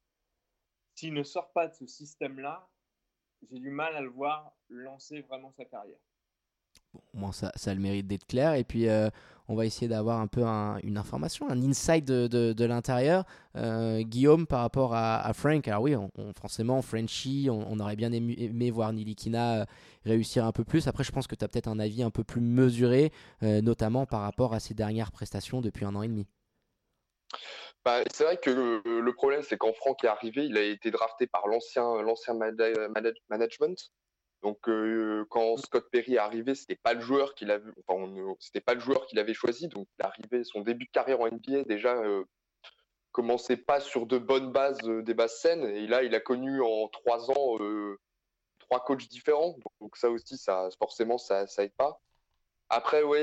S'il 0.94 1.14
ne 1.14 1.24
sort 1.24 1.52
pas 1.54 1.68
de 1.68 1.74
ce 1.74 1.88
système-là, 1.88 2.70
j'ai 3.50 3.60
du 3.60 3.70
mal 3.70 3.96
à 3.96 4.02
le 4.02 4.10
voir 4.10 4.54
lancer 4.70 5.22
vraiment 5.22 5.52
sa 5.52 5.66
carrière. 5.66 6.00
Bon, 6.94 7.02
au 7.14 7.18
moins, 7.18 7.32
ça, 7.32 7.52
a 7.66 7.74
le 7.74 7.80
mérite 7.80 8.08
d'être 8.08 8.26
clair. 8.26 8.54
Et 8.54 8.64
puis, 8.64 8.88
euh, 8.88 9.10
on 9.48 9.56
va 9.56 9.66
essayer 9.66 9.88
d'avoir 9.88 10.20
un 10.20 10.28
peu 10.28 10.44
une 10.44 10.98
information, 10.98 11.50
un 11.50 11.62
insight 11.62 12.06
de, 12.06 12.64
l'intérieur. 12.66 13.26
Euh, 13.56 14.02
Guillaume, 14.02 14.46
par 14.46 14.62
rapport 14.62 14.94
à, 14.94 15.32
Frank, 15.34 15.68
alors 15.68 15.84
oui, 15.84 15.96
on, 15.96 16.10
forcément, 16.40 16.82
Frenchy, 16.82 17.48
on, 17.50 17.80
aurait 17.80 17.96
bien 17.96 18.12
aimé, 18.12 18.72
voir 18.72 18.92
Nilikina 18.94 19.62
euh, 19.62 19.66
réussir 20.06 20.46
un 20.46 20.52
peu 20.52 20.64
plus. 20.64 20.88
Après, 20.88 21.04
je 21.04 21.12
pense 21.12 21.28
que 21.28 21.36
tu 21.36 21.46
as 21.46 21.48
peut-être 21.48 21.68
un 21.68 21.80
avis 21.80 22.04
un 22.04 22.12
peu 22.12 22.24
plus 22.24 22.42
mesuré, 22.42 23.12
notamment 23.42 24.06
par 24.06 24.22
rapport 24.22 24.54
à 24.54 24.60
ses 24.60 24.74
dernières 24.74 25.12
prestations 25.12 25.62
depuis 25.62 25.86
un 25.86 25.96
an 25.96 26.02
et 26.02 26.08
demi. 26.08 26.28
Bah, 27.88 28.04
c'est 28.14 28.26
vrai 28.26 28.36
que 28.36 28.50
le, 28.50 29.14
problème, 29.14 29.44
c'est 29.44 29.58
quand 29.58 29.72
Franck 29.72 30.04
est 30.04 30.10
arrivé, 30.10 30.46
il 30.46 30.58
a 30.58 30.62
été 30.62 30.92
drafté 30.92 31.26
par 31.26 31.48
l'ancien 31.48 32.02
l'ancien 32.02 32.34
management. 33.30 33.92
Donc 34.44 34.68
euh, 34.68 35.26
quand 35.30 35.56
Scott 35.56 35.88
Perry 35.90 36.16
est 36.16 36.18
arrivé, 36.18 36.54
c'était 36.54 36.76
pas 36.76 36.94
le 36.94 37.00
joueur 37.00 37.34
qu'il 37.34 37.50
avait, 37.50 37.72
enfin, 37.88 38.14
c'était 38.42 38.60
pas 38.60 38.74
le 38.74 38.82
joueur 38.82 39.06
qu'il 39.06 39.20
avait 39.20 39.34
choisi. 39.34 39.70
Donc 39.70 39.88
il 40.20 40.44
son 40.44 40.60
début 40.60 40.84
de 40.84 40.92
carrière 40.92 41.22
en 41.22 41.28
NBA 41.28 41.64
déjà 41.64 41.96
euh, 41.96 42.26
commençait 43.14 43.56
pas 43.56 43.80
sur 43.80 44.06
de 44.06 44.18
bonnes 44.18 44.52
bases, 44.52 44.84
euh, 44.84 45.02
des 45.02 45.14
bases 45.14 45.40
saines. 45.40 45.64
Et 45.64 45.88
là, 45.88 46.04
il 46.04 46.14
a 46.14 46.20
connu 46.20 46.62
en 46.62 46.90
trois 46.90 47.32
ans 47.32 47.58
trois 48.60 48.84
coachs 48.84 49.08
différents. 49.08 49.56
Donc 49.80 49.96
ça 49.96 50.10
aussi, 50.10 50.38
ça 50.38 50.68
forcément, 50.78 51.18
ça, 51.18 51.48
ça 51.48 51.64
aide 51.64 51.74
pas. 51.78 52.02
Après, 52.68 53.02
oui, 53.02 53.18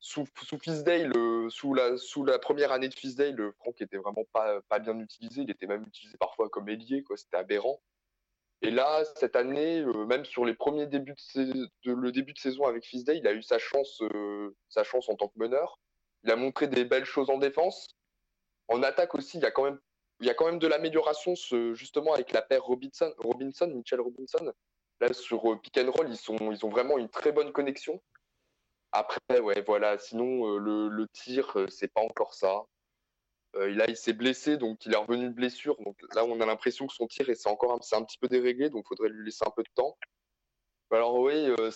sous, 0.00 0.26
sous 0.42 0.58
Fisdale, 0.58 1.12
sous 1.50 1.74
la, 1.74 1.96
sous 1.96 2.24
la 2.24 2.38
première 2.38 2.72
année 2.72 2.88
de 2.88 2.94
Fisdale, 2.94 3.52
Franck 3.58 3.80
était 3.80 3.96
vraiment 3.96 4.24
pas, 4.32 4.60
pas 4.68 4.78
bien 4.78 4.98
utilisé. 4.98 5.42
Il 5.42 5.50
était 5.50 5.66
même 5.66 5.84
utilisé 5.84 6.16
parfois 6.18 6.48
comme 6.48 6.68
ailier, 6.68 7.02
quoi. 7.02 7.16
C'était 7.16 7.36
aberrant. 7.36 7.80
Et 8.62 8.70
là, 8.70 9.04
cette 9.16 9.36
année, 9.36 9.80
euh, 9.80 10.06
même 10.06 10.24
sur 10.24 10.44
les 10.44 10.54
premiers 10.54 10.86
débuts 10.86 11.14
de, 11.34 11.92
le 11.92 12.12
début 12.12 12.32
de 12.32 12.38
saison 12.38 12.64
avec 12.64 12.84
Fisday, 12.84 13.18
il 13.18 13.26
a 13.26 13.32
eu 13.32 13.42
sa 13.42 13.58
chance, 13.58 14.00
euh, 14.02 14.56
sa 14.68 14.82
chance 14.82 15.08
en 15.08 15.14
tant 15.14 15.28
que 15.28 15.38
meneur. 15.38 15.78
Il 16.24 16.30
a 16.30 16.36
montré 16.36 16.66
des 16.66 16.84
belles 16.84 17.04
choses 17.04 17.28
en 17.28 17.38
défense. 17.38 17.88
En 18.68 18.82
attaque 18.82 19.14
aussi, 19.14 19.36
il 19.38 19.42
y 19.42 19.46
a 19.46 19.50
quand 19.50 19.64
même, 19.64 19.78
il 20.20 20.26
y 20.26 20.30
a 20.30 20.34
quand 20.34 20.46
même 20.46 20.58
de 20.58 20.66
l'amélioration, 20.66 21.34
justement 21.74 22.14
avec 22.14 22.32
la 22.32 22.42
paire 22.42 22.64
Robinson, 22.64 23.12
Mitchell 23.68 24.00
Robinson. 24.00 24.52
Là, 25.00 25.12
sur 25.12 25.52
euh, 25.52 25.56
pick 25.60 25.78
roll, 25.78 26.08
ils 26.08 26.52
ils 26.52 26.64
ont 26.64 26.70
vraiment 26.70 26.96
une 26.96 27.10
très 27.10 27.32
bonne 27.32 27.52
connexion. 27.52 28.00
Après, 28.92 29.40
ouais, 29.40 29.62
voilà. 29.66 29.98
Sinon, 29.98 30.56
le, 30.58 30.88
le 30.88 31.08
tir, 31.08 31.56
c'est 31.68 31.92
pas 31.92 32.02
encore 32.02 32.34
ça. 32.34 32.64
Euh, 33.56 33.74
là, 33.74 33.86
il 33.88 33.96
s'est 33.96 34.12
blessé, 34.12 34.56
donc 34.56 34.84
il 34.86 34.92
est 34.92 34.96
revenu 34.96 35.28
de 35.28 35.34
blessure. 35.34 35.76
Donc 35.82 35.96
là, 36.14 36.24
on 36.24 36.40
a 36.40 36.46
l'impression 36.46 36.86
que 36.86 36.92
son 36.92 37.06
tir 37.06 37.26
c'est 37.34 37.48
encore 37.48 37.72
un, 37.72 38.04
petit 38.04 38.18
peu 38.18 38.28
déréglé, 38.28 38.70
donc 38.70 38.84
il 38.86 38.88
faudrait 38.88 39.08
lui 39.08 39.24
laisser 39.24 39.44
un 39.46 39.50
peu 39.50 39.62
de 39.62 39.70
temps. 39.74 39.96
Alors 40.90 41.18
oui, 41.18 41.34
euh, 41.34 41.70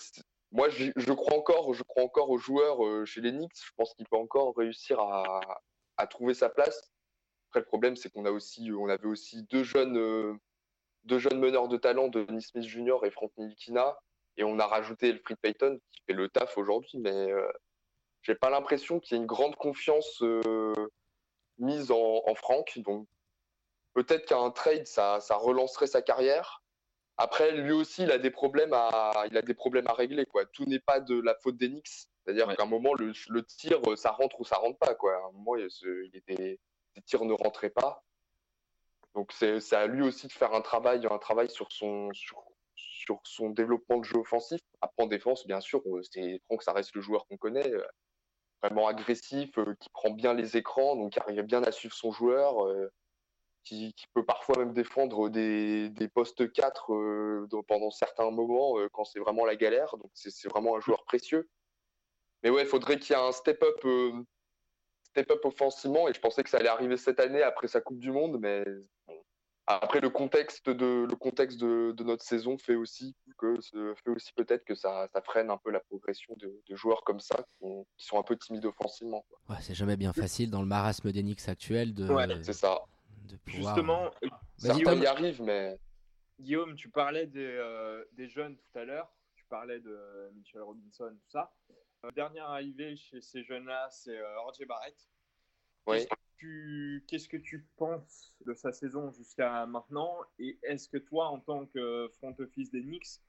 moi 0.51 0.69
je, 0.69 1.11
crois 1.13 1.37
encore, 1.37 1.73
je 1.73 1.83
crois 1.83 2.03
encore 2.03 2.29
aux 2.29 2.37
joueurs 2.37 2.85
euh, 2.85 3.05
chez 3.05 3.21
les 3.21 3.31
Knicks. 3.31 3.51
Je 3.55 3.71
pense 3.75 3.93
qu'il 3.95 4.07
peut 4.07 4.17
encore 4.17 4.55
réussir 4.55 4.99
à, 4.99 6.07
trouver 6.09 6.33
sa 6.33 6.49
place. 6.49 6.91
Après, 7.49 7.59
le 7.59 7.65
problème, 7.65 7.95
c'est 7.95 8.09
qu'on 8.11 8.25
a 8.25 8.31
aussi, 8.31 8.69
avait 8.89 9.07
aussi 9.07 9.43
deux 9.43 9.63
jeunes, 9.63 10.39
deux 11.03 11.19
jeunes 11.19 11.39
meneurs 11.39 11.67
de 11.67 11.77
talent, 11.77 12.07
Denis 12.07 12.43
Smith 12.43 12.63
Jr. 12.63 13.05
et 13.05 13.11
Frank 13.11 13.31
Nilikina, 13.37 13.97
et 14.37 14.43
on 14.43 14.59
a 14.59 14.67
rajouté 14.67 15.09
Elfried 15.09 15.37
Payton 15.37 15.79
qui 15.91 16.01
fait 16.07 16.13
le 16.13 16.29
taf 16.29 16.57
aujourd'hui, 16.57 16.99
mais 16.99 17.29
j'ai 18.23 18.35
pas 18.35 18.49
l'impression 18.49 18.99
qu'il 18.99 19.15
y 19.15 19.19
ait 19.19 19.21
une 19.21 19.27
grande 19.27 19.55
confiance 19.55 20.23
mise 21.57 21.91
en, 21.91 22.21
en 22.25 22.35
franc. 22.35 22.63
Donc 22.77 23.07
peut-être 23.93 24.25
qu'un 24.25 24.51
trade, 24.51 24.87
ça, 24.87 25.19
ça 25.19 25.35
relancerait 25.35 25.87
sa 25.87 26.01
carrière. 26.01 26.63
Après, 27.17 27.51
lui 27.51 27.71
aussi, 27.71 28.03
il 28.03 28.11
a 28.11 28.17
des 28.17 28.31
problèmes 28.31 28.73
à, 28.73 29.25
il 29.29 29.37
a 29.37 29.41
des 29.41 29.53
problèmes 29.53 29.87
à 29.87 29.93
régler. 29.93 30.25
Quoi. 30.25 30.45
Tout 30.45 30.65
n'est 30.65 30.79
pas 30.79 30.99
de 30.99 31.19
la 31.21 31.35
faute 31.35 31.57
d'Enix. 31.57 32.07
C'est-à-dire 32.23 32.47
qu'à 32.55 32.63
un 32.63 32.67
moment, 32.67 32.93
le, 32.95 33.13
le, 33.29 33.45
tir, 33.45 33.79
ça 33.95 34.11
rentre 34.11 34.39
ou 34.39 34.45
ça 34.45 34.55
rentre 34.55 34.79
pas. 34.79 34.95
Quoi. 34.95 35.15
À 35.15 35.27
un 35.27 35.31
moment, 35.31 35.55
il, 35.55 35.67
il 35.83 36.15
était, 36.15 36.59
les 36.95 37.01
tirs 37.03 37.25
ne 37.25 37.33
rentraient 37.33 37.69
pas. 37.69 38.03
Donc 39.13 39.33
c'est 39.33 39.73
à 39.73 39.87
lui 39.87 40.01
aussi 40.01 40.27
de 40.27 40.31
faire 40.31 40.53
un 40.53 40.61
travail, 40.61 41.05
un 41.09 41.17
travail 41.17 41.49
sur 41.49 41.71
son, 41.71 42.11
sur, 42.13 42.43
sur 43.05 43.19
son 43.23 43.49
développement 43.49 43.97
de 43.97 44.05
jeu 44.05 44.17
offensif. 44.17 44.61
Après 44.81 45.03
en 45.03 45.07
défense, 45.07 45.45
bien 45.47 45.61
sûr, 45.61 45.81
c'est 46.11 46.39
Franck, 46.45 46.63
ça 46.63 46.73
reste 46.73 46.95
le 46.95 47.01
joueur 47.01 47.25
qu'on 47.27 47.37
connaît 47.37 47.71
vraiment 48.61 48.87
agressif, 48.87 49.57
euh, 49.57 49.75
qui 49.79 49.89
prend 49.89 50.11
bien 50.11 50.33
les 50.33 50.57
écrans, 50.57 50.95
donc 50.95 51.13
qui 51.13 51.19
arrive 51.19 51.41
bien 51.43 51.63
à 51.63 51.71
suivre 51.71 51.93
son 51.93 52.11
joueur, 52.11 52.65
euh, 52.67 52.91
qui, 53.63 53.93
peut 54.13 54.25
parfois 54.25 54.57
même 54.57 54.73
défendre 54.73 55.29
des, 55.29 55.91
postes 56.13 56.51
4 56.51 56.93
euh, 56.93 57.47
pendant 57.67 57.91
certains 57.91 58.29
moments 58.31 58.75
quand 58.91 59.05
c'est 59.05 59.19
vraiment 59.19 59.45
la 59.45 59.55
galère. 59.55 59.97
Donc 59.97 60.11
c'est 60.13 60.49
vraiment 60.49 60.75
un 60.75 60.79
joueur 60.79 61.03
précieux. 61.05 61.49
Mais 62.43 62.49
ouais, 62.49 62.63
il 62.63 62.67
faudrait 62.67 62.97
qu'il 62.97 63.15
y 63.15 63.19
ait 63.19 63.21
un 63.21 63.31
step-up 63.31 63.85
step-up 65.03 65.45
offensivement 65.45 66.07
et 66.07 66.13
je 66.13 66.19
pensais 66.19 66.41
que 66.41 66.49
ça 66.49 66.57
allait 66.57 66.69
arriver 66.69 66.97
cette 66.97 67.19
année 67.19 67.43
après 67.43 67.67
sa 67.67 67.81
Coupe 67.81 67.99
du 67.99 68.11
Monde, 68.11 68.39
mais 68.39 68.63
après, 69.67 69.99
le 69.99 70.09
contexte 70.09 70.69
de, 70.69 71.05
le 71.09 71.15
contexte 71.15 71.59
de, 71.59 72.03
notre 72.03 72.23
saison 72.23 72.57
fait 72.57 72.75
aussi 72.75 73.15
que 73.37 73.59
fait 74.03 74.09
aussi 74.09 74.33
peut-être 74.33 74.65
que 74.65 74.75
ça, 74.75 75.07
ça, 75.13 75.21
freine 75.21 75.49
un 75.49 75.57
peu 75.57 75.71
la 75.71 75.79
progression 75.79 76.35
de, 76.37 76.75
joueurs 76.75 77.03
comme 77.03 77.19
ça 77.19 77.43
qui, 77.47 78.05
sont 78.05 78.19
un 78.19 78.23
peu 78.23 78.35
timides 78.37 78.65
offensivement. 78.65 79.25
Ouais, 79.49 79.57
c'est 79.61 79.75
jamais 79.75 79.97
bien 79.97 80.13
facile 80.13 80.49
dans 80.49 80.61
le 80.61 80.67
marasme 80.67 81.11
d'Enix 81.11 81.47
actuel 81.47 81.93
de. 81.93 82.07
c'est 82.43 82.53
ça. 82.53 82.79
Justement, 83.45 84.11
euh, 84.23 84.27
certains 84.57 84.95
y 84.95 85.05
arrivent, 85.05 85.41
mais. 85.41 85.79
Guillaume, 86.39 86.75
tu 86.75 86.89
parlais 86.89 87.27
des, 87.27 87.45
euh, 87.45 88.03
des 88.13 88.27
jeunes 88.27 88.57
tout 88.57 88.79
à 88.79 88.83
l'heure. 88.83 89.13
Tu 89.35 89.45
parlais 89.45 89.79
de 89.79 90.31
Michel 90.33 90.63
Robinson, 90.63 91.09
tout 91.11 91.29
ça. 91.29 91.53
Euh, 92.03 92.09
dernière 92.15 92.49
arrivée 92.49 92.95
chez 92.97 93.21
ces 93.21 93.43
jeunes-là, 93.43 93.87
c'est 93.91 94.19
RJ 94.19 94.65
Barrett. 94.67 94.97
Oui 95.87 96.07
qu'est-ce 97.07 97.27
que 97.27 97.37
tu 97.37 97.65
penses 97.77 98.33
de 98.45 98.53
sa 98.53 98.71
saison 98.71 99.11
jusqu'à 99.11 99.65
maintenant? 99.65 100.17
Et 100.39 100.57
est-ce 100.63 100.89
que 100.89 100.97
toi, 100.97 101.27
en 101.27 101.39
tant 101.39 101.65
que 101.67 102.11
front 102.17 102.35
office 102.39 102.71
des 102.71 102.81
Knicks, 102.81 103.19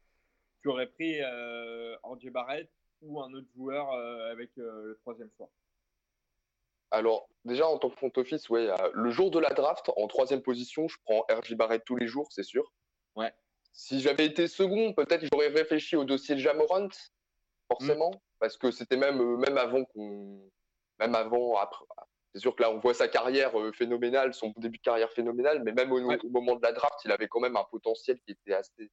tu 0.63 0.69
aurais 0.69 0.87
pris 0.87 1.21
euh, 1.23 1.97
Barrett 2.33 2.71
ou 3.03 3.21
un 3.21 3.33
autre 3.35 3.49
joueur 3.55 3.93
euh, 3.93 4.31
avec 4.31 4.57
euh, 4.59 4.89
le 4.89 4.99
troisième 5.03 5.31
choix? 5.37 5.51
Alors, 6.91 7.29
déjà, 7.45 7.67
en 7.67 7.79
tant 7.79 7.91
que 7.91 7.97
front 7.97 8.13
office, 8.17 8.49
ouais, 8.51 8.69
le 8.93 9.11
jour 9.11 9.31
de 9.31 9.39
la 9.39 9.51
draft, 9.51 9.91
en 9.97 10.07
troisième 10.09 10.43
position, 10.43 10.89
je 10.89 10.97
prends 11.05 11.25
RJ 11.31 11.55
Barrett 11.55 11.83
tous 11.85 11.97
les 11.97 12.07
jours, 12.07 12.31
c'est 12.31 12.43
sûr. 12.43 12.71
Ouais. 13.17 13.33
Si 13.73 14.01
j'avais 14.01 14.27
été 14.27 14.47
second, 14.47 14.93
peut-être 14.93 15.25
j'aurais 15.33 15.49
réfléchi 15.49 15.97
au 15.97 16.05
dossier 16.05 16.35
de 16.35 16.41
Jamorant, 16.41 16.89
forcément, 17.71 18.11
mm. 18.11 18.21
parce 18.39 18.59
que 18.59 18.71
c'était 18.71 18.99
même, 18.99 19.37
même 19.37 19.57
avant 19.57 19.85
qu'on. 19.85 20.51
Même 20.99 21.15
avant, 21.15 21.57
après, 21.57 21.85
c'est 22.33 22.41
sûr 22.41 22.57
que 22.57 22.63
là, 22.63 22.71
on 22.71 22.79
voit 22.79 22.95
sa 22.95 23.09
carrière 23.09 23.59
euh, 23.59 23.73
phénoménale, 23.73 24.33
son 24.33 24.53
début 24.57 24.79
de 24.79 24.83
carrière 24.83 25.13
phénoménal, 25.13 25.63
mais 25.65 25.73
même 25.73 25.93
au, 25.93 26.01
moment 26.31 26.57
de 26.57 26.63
la 26.63 26.73
draft, 26.73 26.99
il 27.05 27.13
avait 27.13 27.29
quand 27.29 27.41
même 27.41 27.57
un 27.57 27.65
potentiel 27.65 28.19
qui 28.21 28.33
était 28.33 28.55
assez, 28.55 28.91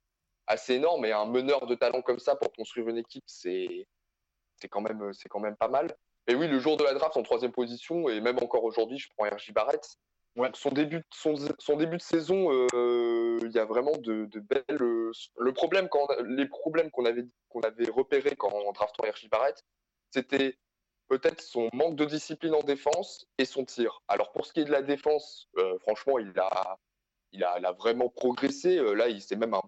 assez 0.48 0.74
énorme. 0.74 1.06
Et 1.06 1.14
un 1.14 1.26
meneur 1.26 1.66
de 1.66 1.76
talent 1.76 2.02
comme 2.02 2.20
ça 2.20 2.36
pour 2.36 2.52
construire 2.52 2.90
une 2.90 2.98
équipe, 2.98 3.24
c'est 3.28 3.88
quand, 4.70 4.82
même, 4.82 5.12
quand 5.30 5.40
même 5.40 5.56
pas 5.56 5.70
mal. 5.70 5.96
Et 6.28 6.36
oui, 6.36 6.48
le 6.48 6.60
jour 6.60 6.76
de 6.76 6.84
la 6.84 6.94
draft 6.94 7.16
en 7.16 7.24
troisième 7.24 7.54
position, 7.54 8.10
et 8.10 8.20
même 8.20 8.38
encore 8.40 8.66
aujourd'hui, 8.66 8.98
je 8.98 9.08
prends 9.16 9.26
RJ 9.26 9.54
Barrett. 9.54 9.88
Son, 10.54 10.70
début, 10.70 11.04
son, 11.12 11.36
son, 11.58 11.76
début 11.76 11.98
de 11.98 12.02
saison, 12.02 12.68
euh, 12.74 13.40
il 13.44 13.52
y 13.52 13.60
a 13.60 13.66
vraiment 13.66 13.98
de, 13.98 14.26
de 14.26 14.40
belles. 14.40 14.64
le 14.70 15.52
problème 15.54 15.90
quand, 15.90 16.08
les 16.28 16.46
problèmes 16.46 16.92
qu'on 16.92 17.06
avait, 17.06 17.26
qu'on 17.50 17.62
avait 17.62 17.90
repérés 17.90 18.36
quand 18.38 18.52
on 18.54 18.72
draftant 18.72 19.04
RJ 19.04 19.30
Barrett, 19.30 19.62
c'était 20.12 20.58
peut-être 21.10 21.42
son 21.42 21.70
manque 21.74 21.96
de 21.96 22.06
discipline 22.06 22.54
en 22.54 22.62
défense 22.62 23.28
et 23.38 23.46
son 23.46 23.66
tir. 23.66 24.02
Alors 24.08 24.32
pour 24.32 24.46
ce 24.46 24.54
qui 24.54 24.62
est 24.62 24.66
de 24.66 24.72
la 24.72 24.82
défense, 24.82 25.50
euh, 25.58 25.78
franchement, 25.80 26.20
il 26.20 26.32
a, 26.40 26.78
il 27.34 27.44
a, 27.44 27.60
il 27.60 27.66
a, 27.66 27.72
vraiment 27.74 28.10
progressé. 28.10 28.78
Euh, 28.78 28.94
là, 28.94 29.10
il 29.10 29.22
c'est 29.22 29.36
même 29.36 29.54
un 29.54 29.62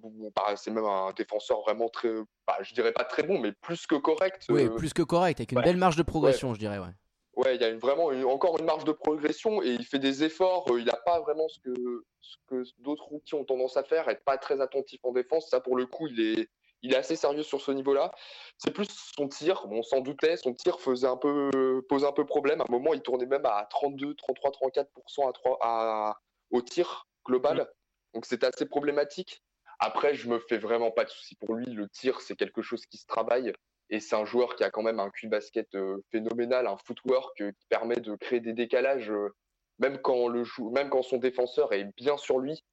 c'est 0.55 0.71
même 0.71 0.85
un 0.85 1.11
défenseur 1.11 1.61
vraiment 1.61 1.89
très, 1.89 2.13
bah, 2.47 2.57
je 2.61 2.73
dirais 2.73 2.93
pas 2.93 3.03
très 3.03 3.23
bon, 3.23 3.39
mais 3.39 3.51
plus 3.51 3.85
que 3.87 3.95
correct. 3.95 4.45
Oui, 4.49 4.65
euh, 4.65 4.69
plus 4.69 4.93
que 4.93 5.01
correct, 5.01 5.39
avec 5.39 5.51
une 5.51 5.61
belle 5.61 5.77
marge 5.77 5.97
de 5.97 6.03
progression, 6.03 6.53
je 6.53 6.59
dirais. 6.59 6.77
Ouais. 6.77 6.93
Ouais, 7.37 7.55
il 7.55 7.61
y 7.61 7.65
a 7.65 7.75
vraiment 7.77 8.07
encore 8.29 8.59
une 8.59 8.65
marge 8.65 8.83
de 8.83 8.91
progression 8.91 9.63
et 9.63 9.69
il 9.69 9.85
fait 9.85 9.99
des 9.99 10.23
efforts. 10.23 10.65
il 10.77 10.85
n'a 10.85 10.99
pas 11.05 11.21
vraiment 11.21 11.47
ce 11.47 11.59
que, 11.61 12.03
ce 12.19 12.35
que 12.47 12.63
d'autres 12.79 13.05
rookies 13.05 13.35
ont 13.35 13.45
tendance 13.45 13.77
à 13.77 13.83
faire, 13.83 14.09
être 14.09 14.23
pas 14.25 14.37
très 14.37 14.59
attentif 14.59 14.99
en 15.03 15.13
défense. 15.13 15.49
Ça, 15.49 15.61
pour 15.61 15.77
le 15.77 15.85
coup, 15.85 16.07
il 16.07 16.19
est, 16.19 16.49
il 16.81 16.93
est 16.93 16.97
assez 16.97 17.15
sérieux 17.15 17.43
sur 17.43 17.61
ce 17.61 17.71
niveau-là. 17.71 18.11
C'est 18.57 18.71
plus 18.71 18.87
son 19.15 19.27
tir, 19.27 19.65
on 19.69 19.83
s'en 19.83 20.01
doutait, 20.01 20.37
son 20.37 20.53
tir 20.53 20.79
faisait 20.79 21.07
un 21.07 21.17
peu, 21.17 21.83
posait 21.89 22.07
un 22.07 22.11
peu 22.11 22.25
problème. 22.25 22.61
À 22.61 22.65
un 22.67 22.71
moment, 22.71 22.93
il 22.93 23.01
tournait 23.01 23.25
même 23.25 23.45
à 23.45 23.67
32, 23.69 24.15
33, 24.15 24.51
34% 24.51 25.29
à 25.29 25.33
3, 25.33 25.57
à, 25.61 26.19
au 26.51 26.61
tir 26.61 27.07
global. 27.25 27.67
Donc 28.13 28.25
c'était 28.25 28.47
assez 28.47 28.65
problématique. 28.65 29.41
Après, 29.79 30.13
je 30.13 30.29
me 30.29 30.39
fais 30.39 30.57
vraiment 30.57 30.91
pas 30.91 31.05
de 31.05 31.09
soucis 31.09 31.35
pour 31.35 31.55
lui. 31.55 31.65
Le 31.65 31.87
tir, 31.89 32.21
c'est 32.21 32.35
quelque 32.35 32.61
chose 32.61 32.85
qui 32.85 32.97
se 32.97 33.07
travaille. 33.07 33.53
Et 33.89 33.99
c'est 33.99 34.15
un 34.15 34.25
joueur 34.25 34.55
qui 34.55 34.63
a 34.63 34.69
quand 34.69 34.83
même 34.83 34.99
un 34.99 35.09
cul 35.09 35.27
basket 35.27 35.73
euh, 35.75 35.97
phénoménal, 36.11 36.67
un 36.67 36.77
footwork 36.77 37.41
euh, 37.41 37.51
qui 37.51 37.65
permet 37.67 37.97
de 37.97 38.15
créer 38.15 38.39
des 38.39 38.53
décalages, 38.53 39.11
euh, 39.11 39.35
même, 39.79 39.97
quand 39.97 40.29
le 40.29 40.43
même 40.71 40.89
quand 40.89 41.01
son 41.01 41.17
défenseur 41.17 41.73
est 41.73 41.85
bien 41.97 42.15
sur 42.15 42.39
lui. 42.39 42.63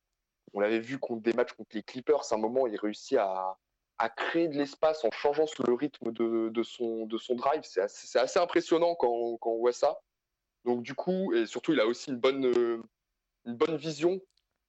On 0.55 0.61
l'avait 0.61 0.79
vu 0.79 0.99
contre 0.99 1.23
des 1.23 1.33
matchs 1.33 1.55
contre 1.55 1.71
les 1.75 1.83
Clippers, 1.83 2.31
à 2.31 2.35
un 2.37 2.39
moment, 2.39 2.67
il 2.67 2.77
réussit 2.77 3.19
à, 3.19 3.57
à 3.99 4.09
créer 4.09 4.49
de 4.49 4.57
l'espace 4.57 5.05
en 5.05 5.11
changeant 5.11 5.47
le 5.67 5.75
rythme 5.75 6.13
de, 6.13 6.63
son, 6.63 7.07
drive. 7.35 7.63
C'est 7.65 8.19
assez, 8.19 8.39
impressionnant 8.39 8.95
quand, 8.95 9.39
on 9.43 9.59
voit 9.59 9.73
ça. 9.73 9.99
Donc 10.65 10.83
du 10.83 10.95
coup, 10.95 11.33
et 11.35 11.47
surtout, 11.47 11.73
il 11.73 11.81
a 11.81 11.87
aussi 11.87 12.11
une 12.11 12.19
bonne, 12.19 13.77
vision 13.77 14.21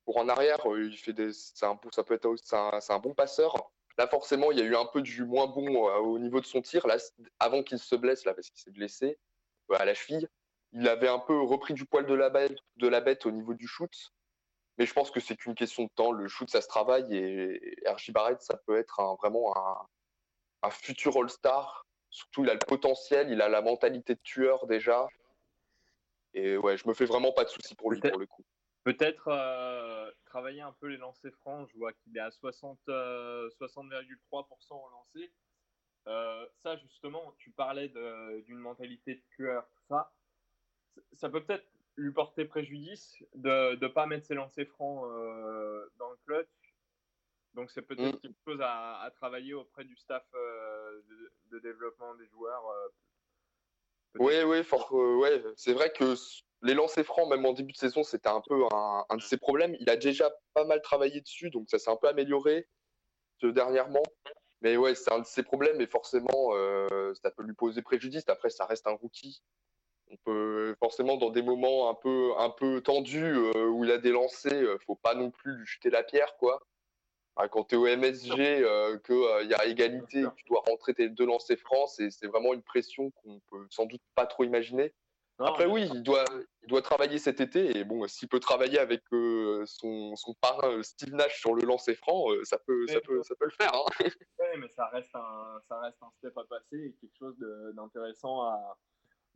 pour 0.06 0.18
en 0.18 0.30
arrière. 0.30 0.60
Il 0.66 0.98
fait 0.98 1.14
des, 1.14 1.32
ça 1.34 1.76
peut 2.06 2.14
être, 2.16 2.36
c'est 2.44 2.94
un, 2.94 3.00
bon 3.00 3.14
passeur. 3.14 3.72
Là, 3.98 4.08
forcément, 4.08 4.52
il 4.52 4.58
y 4.58 4.62
a 4.62 4.66
eu 4.66 4.76
un 4.76 4.86
peu 4.86 5.02
du 5.02 5.26
moins 5.26 5.48
bon 5.48 5.90
euh, 5.90 5.98
au 5.98 6.20
niveau 6.20 6.40
de 6.40 6.46
son 6.46 6.62
tir. 6.62 6.88
Là, 6.88 6.98
avant 7.38 7.64
qu'il 7.64 7.80
se 7.80 7.96
blesse, 7.96 8.24
là, 8.24 8.34
parce 8.34 8.50
qu'il 8.50 8.62
s'est 8.62 8.72
blessé 8.72 9.18
à 9.78 9.84
la 9.86 9.94
cheville, 9.94 10.28
il 10.72 10.88
avait 10.88 11.10
un 11.10 11.20
peu 11.20 11.40
repris 11.42 11.74
du 11.74 11.86
poil 11.86 12.06
de 12.06 12.14
la 12.14 12.30
bête, 12.30 12.56
de 12.78 12.88
la 12.88 13.02
bête 13.02 13.26
au 13.26 13.32
niveau 13.32 13.54
du 13.54 13.68
shoot. 13.68 13.92
Mais 14.80 14.86
je 14.86 14.94
pense 14.94 15.12
que 15.12 15.20
c'est 15.20 15.36
qu'une 15.36 15.56
question 15.56 15.84
de 15.84 15.90
temps. 15.94 16.14
Le 16.14 16.28
shoot, 16.30 16.50
ça 16.50 16.62
se 16.62 16.68
travaille 16.68 17.14
et 17.14 17.78
RJ 17.86 18.12
Barrett, 18.12 18.42
ça 18.42 18.58
peut 18.66 18.78
être 18.78 19.02
un, 19.02 19.16
vraiment 19.16 19.56
un, 19.56 19.86
un 20.64 20.70
futur 20.70 21.18
All-Star. 21.18 21.86
Surtout, 22.10 22.46
il 22.46 22.50
a 22.50 22.54
le 22.54 22.60
potentiel, 22.60 23.30
il 23.30 23.42
a 23.42 23.50
la 23.50 23.62
mentalité 23.62 24.16
de 24.16 24.22
tueur 24.24 24.66
déjà. 24.68 25.08
Et 26.34 26.58
ouais, 26.58 26.78
je 26.78 26.88
me 26.88 26.94
fais 26.94 27.06
vraiment 27.06 27.34
pas 27.34 27.44
de 27.44 27.50
soucis 27.50 27.76
pour 27.76 27.92
lui 27.92 28.00
pour 28.00 28.18
le 28.18 28.26
coup. 28.26 28.46
Peut-être 28.86 29.28
euh, 29.28 30.10
travailler 30.26 30.62
un 30.62 30.72
peu 30.80 30.88
les 30.88 30.98
lancers 30.98 31.36
francs. 31.42 31.68
Je 31.72 31.78
vois 31.78 31.92
qu'il 31.92 32.16
est 32.16 32.22
à 32.22 32.30
60,3% 32.30 32.88
euh, 32.90 33.50
au 34.72 34.90
lancer. 34.90 35.34
Euh, 36.08 36.48
ça, 36.64 36.78
justement, 36.78 37.36
tu 37.38 37.52
parlais 37.52 37.90
d'une 38.46 38.58
mentalité 38.58 39.16
de 39.16 39.24
tueur, 39.36 39.68
tout 39.76 39.84
ça. 39.90 40.14
Ça 41.14 41.30
peut 41.30 41.44
peut-être 41.44 41.68
lui 41.96 42.12
porter 42.12 42.46
préjudice 42.46 43.18
de 43.36 43.76
ne 43.76 43.88
pas 43.88 44.06
mettre 44.06 44.26
ses 44.26 44.36
lancers 44.36 44.68
francs 44.68 45.04
dans 45.98 46.10
le 46.10 46.18
clutch. 46.26 46.48
Donc, 47.56 47.72
c'est 47.72 47.82
peut-être 47.82 48.18
mm. 48.18 48.20
quelque 48.22 48.40
chose 48.46 48.62
à, 48.62 49.02
à, 49.02 49.12
travailler 49.12 49.54
auprès 49.54 49.84
du 49.84 49.96
staff 49.96 50.24
de, 50.34 51.32
de, 51.52 51.60
développement 51.60 52.16
des 52.16 52.28
joueurs 52.28 52.64
oui, 54.18 54.34
oui, 54.44 54.64
euh, 54.92 55.16
ouais. 55.18 55.44
c'est 55.56 55.74
vrai 55.74 55.92
que 55.92 56.16
les 56.64 56.74
lancers 56.74 57.06
francs, 57.06 57.30
même 57.30 57.46
en 57.46 57.54
début 57.54 57.74
de 57.74 57.78
saison, 57.78 58.04
c'était 58.04 58.30
un 58.30 58.42
peu 58.42 58.64
un, 58.72 59.16
de 59.16 59.22
ses 59.22 59.38
problèmes. 59.38 59.76
Il 59.80 59.90
a 59.90 59.96
déjà 59.96 60.32
pas 60.54 60.66
mal 60.66 60.82
travaillé 60.82 61.22
dessus, 61.22 61.50
donc 61.50 61.70
ça 61.70 61.78
s'est 61.78 61.92
un 61.92 61.96
peu 61.96 62.08
amélioré 62.08 62.68
dernièrement. 63.44 64.04
Mais 64.62 64.76
ouais, 64.76 64.96
c'est 64.96 65.12
un 65.14 65.20
de 65.20 65.26
ses 65.26 65.44
problèmes 65.44 65.80
et 65.80 65.88
forcément, 65.88 66.50
euh, 66.54 67.14
ça 67.22 67.32
peut 67.32 67.44
lui 67.44 67.54
poser 67.54 67.82
préjudice. 67.82 68.28
Après, 68.28 68.50
ça 68.50 68.66
reste 68.66 68.88
un 68.88 68.92
rookie. 68.92 69.42
On 70.10 70.18
peut 70.18 70.76
forcément, 70.80 71.18
dans 71.18 71.30
des 71.30 71.44
moments 71.44 71.90
un 71.90 71.94
peu, 71.94 72.32
un 72.38 72.50
peu 72.50 72.82
tendus 72.82 73.24
euh, 73.24 73.68
où 73.68 73.86
il 73.86 73.92
a 73.92 73.98
des 73.98 74.12
lancers, 74.12 74.78
faut 74.86 74.96
pas 74.96 75.14
non 75.14 75.30
plus 75.30 75.56
lui 75.56 75.66
jeter 75.66 75.90
la 75.90 76.04
pierre, 76.04 76.36
quoi. 76.38 76.62
Quand 77.48 77.64
tu 77.64 77.76
es 77.76 77.78
au 77.78 77.86
MSG, 77.86 78.38
euh, 78.38 78.98
qu'il 79.00 79.16
euh, 79.16 79.44
y 79.44 79.54
a 79.54 79.66
égalité, 79.66 80.24
que 80.24 80.36
tu 80.36 80.46
dois 80.46 80.62
rentrer 80.68 80.94
tes 80.94 81.08
deux 81.08 81.26
lancers 81.26 81.58
francs, 81.58 81.90
c'est 81.90 82.28
vraiment 82.28 82.54
une 82.54 82.62
pression 82.62 83.12
qu'on 83.12 83.40
peut 83.50 83.66
sans 83.70 83.86
doute 83.86 84.02
pas 84.16 84.26
trop 84.26 84.44
imaginer. 84.44 84.94
Après, 85.42 85.66
oui, 85.66 85.90
il 85.94 86.04
doit, 86.04 86.26
il 86.64 86.68
doit 86.68 86.82
travailler 86.82 87.18
cet 87.18 87.40
été. 87.40 87.78
Et 87.78 87.86
bon, 87.86 88.06
s'il 88.10 88.28
peut 88.28 88.42
travailler 88.42 88.78
avec 88.78 89.02
euh, 89.14 89.64
son, 89.66 90.14
son, 90.18 90.34
parrain 90.42 90.84
Steve 90.84 91.14
Nash 91.14 91.40
sur 91.40 91.56
le 91.56 91.64
lancer 91.64 91.96
franc, 91.96 92.26
ça, 92.44 92.58
peut, 92.58 92.86
ça, 92.88 93.00
peut, 93.00 93.24
ça 93.24 93.36
peut 93.36 93.46
le 93.46 93.52
faire. 93.52 93.74
Hein. 93.74 93.86
Oui, 94.04 94.60
mais 94.60 94.68
ça 94.68 94.88
reste, 94.88 95.16
un, 95.16 95.62
ça 95.70 95.80
reste 95.80 95.98
un 96.02 96.12
step 96.18 96.38
à 96.38 96.44
passer 96.44 96.78
et 96.78 96.96
quelque 97.00 97.18
chose 97.18 97.38
d'intéressant 97.74 98.42
à, 98.42 98.78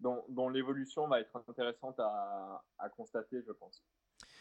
dont, 0.03 0.23
dont 0.29 0.49
l'évolution 0.49 1.07
va 1.07 1.21
être 1.21 1.35
intéressante 1.49 1.99
à, 1.99 2.61
à 2.77 2.89
constater, 2.89 3.41
je 3.47 3.51
pense. 3.53 3.81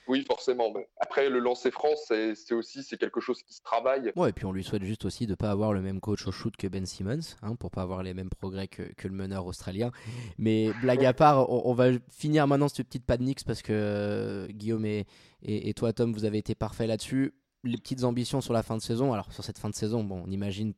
Oui, 0.08 0.24
forcément. 0.26 0.72
Après, 1.00 1.30
le 1.30 1.38
lancer 1.38 1.70
franc, 1.70 1.94
c'est 1.96 2.52
aussi 2.52 2.82
c'est 2.82 2.98
quelque 2.98 3.20
chose 3.20 3.40
qui 3.42 3.54
se 3.54 3.62
travaille. 3.62 4.12
Ouais, 4.16 4.30
et 4.30 4.32
puis 4.32 4.44
on 4.44 4.52
lui 4.52 4.64
souhaite 4.64 4.82
juste 4.82 5.04
aussi 5.04 5.26
de 5.26 5.32
ne 5.32 5.36
pas 5.36 5.50
avoir 5.50 5.72
le 5.72 5.80
même 5.80 6.00
coach 6.00 6.26
au 6.26 6.32
shoot 6.32 6.56
que 6.56 6.66
Ben 6.66 6.84
Simmons, 6.84 7.36
hein, 7.42 7.54
pour 7.54 7.70
pas 7.70 7.82
avoir 7.82 8.02
les 8.02 8.12
mêmes 8.12 8.28
progrès 8.28 8.66
que, 8.66 8.82
que 8.94 9.06
le 9.06 9.14
meneur 9.14 9.46
australien. 9.46 9.92
Mais 10.38 10.72
blague 10.82 11.04
à 11.04 11.12
part, 11.12 11.48
on, 11.50 11.72
va 11.72 11.90
finir 12.10 12.48
maintenant 12.48 12.68
cette 12.68 12.88
petite 12.88 13.06
Knicks 13.06 13.44
parce 13.44 13.62
que 13.62 13.72
euh, 13.72 14.46
Guillaume 14.48 14.84
et, 14.84 15.06
et, 15.42 15.72
toi, 15.74 15.92
Tom, 15.92 16.12
vous 16.12 16.24
avez 16.24 16.38
été 16.38 16.56
parfaits 16.56 16.88
là-dessus. 16.88 17.32
Les 17.62 17.78
petites 17.78 18.02
ambitions 18.02 18.40
sur 18.40 18.52
la 18.52 18.64
fin 18.64 18.76
de 18.76 18.82
saison. 18.82 19.12
Alors, 19.12 19.32
sur 19.32 19.44
cette 19.44 19.58
fin 19.58 19.70
de 19.70 19.74
saison, 19.74 20.02
bon, 20.02 20.24
on 20.26 20.30
imagine 20.30 20.74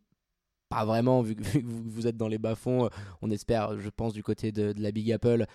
pas 0.68 0.84
vraiment, 0.84 1.22
vu 1.22 1.36
que, 1.36 1.42
vous 1.64 2.06
êtes 2.06 2.16
dans 2.16 2.28
les 2.28 2.38
bas-fonds. 2.38 2.88
On 3.22 3.30
espère, 3.30 3.78
je 3.78 3.90
pense, 3.90 4.12
du 4.12 4.22
côté 4.22 4.52
de, 4.52 4.74
la 4.76 4.92
Big 4.92 5.10
Apple, 5.12 5.46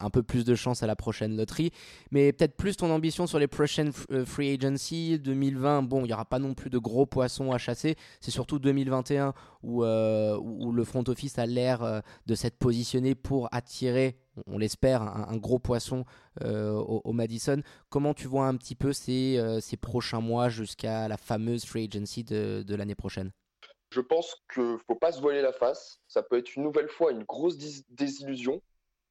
un 0.00 0.10
peu 0.10 0.22
plus 0.22 0.44
de 0.44 0.54
chance 0.54 0.82
à 0.82 0.86
la 0.86 0.96
prochaine 0.96 1.36
loterie. 1.36 1.70
Mais 2.10 2.32
peut-être 2.32 2.56
plus 2.56 2.76
ton 2.76 2.90
ambition 2.90 3.26
sur 3.26 3.38
les 3.38 3.46
prochaines 3.46 3.92
euh, 4.10 4.24
free 4.24 4.54
agency 4.54 5.18
2020. 5.18 5.82
Bon, 5.82 6.00
il 6.00 6.08
n'y 6.08 6.12
aura 6.12 6.24
pas 6.24 6.38
non 6.38 6.54
plus 6.54 6.70
de 6.70 6.78
gros 6.78 7.06
poissons 7.06 7.52
à 7.52 7.58
chasser. 7.58 7.96
C'est 8.20 8.30
surtout 8.30 8.58
2021 8.58 9.34
où, 9.62 9.84
euh, 9.84 10.36
où 10.38 10.72
le 10.72 10.84
front 10.84 11.04
office 11.06 11.38
a 11.38 11.46
l'air 11.46 11.82
euh, 11.82 12.00
de 12.26 12.34
s'être 12.34 12.58
positionné 12.58 13.14
pour 13.14 13.48
attirer, 13.52 14.16
on 14.46 14.58
l'espère, 14.58 15.02
un, 15.02 15.36
gros 15.36 15.58
poisson 15.58 16.04
au, 16.40 17.12
Madison. 17.12 17.60
Comment 17.90 18.14
tu 18.14 18.28
vois 18.28 18.46
un 18.46 18.56
petit 18.56 18.74
peu 18.74 18.94
ces, 18.94 19.38
ces 19.60 19.76
prochains 19.76 20.22
mois 20.22 20.48
jusqu'à 20.48 21.06
la 21.06 21.18
fameuse 21.18 21.66
free 21.66 21.84
agency 21.84 22.24
de, 22.24 22.64
de 22.66 22.74
l'année 22.74 22.94
prochaine? 22.94 23.30
Je 23.92 24.00
pense 24.00 24.42
qu'il 24.52 24.78
faut 24.86 24.94
pas 24.94 25.12
se 25.12 25.20
voiler 25.20 25.42
la 25.42 25.52
face. 25.52 26.00
Ça 26.08 26.22
peut 26.22 26.38
être 26.38 26.56
une 26.56 26.62
nouvelle 26.62 26.88
fois 26.88 27.12
une 27.12 27.24
grosse 27.24 27.56
désillusion 27.88 28.62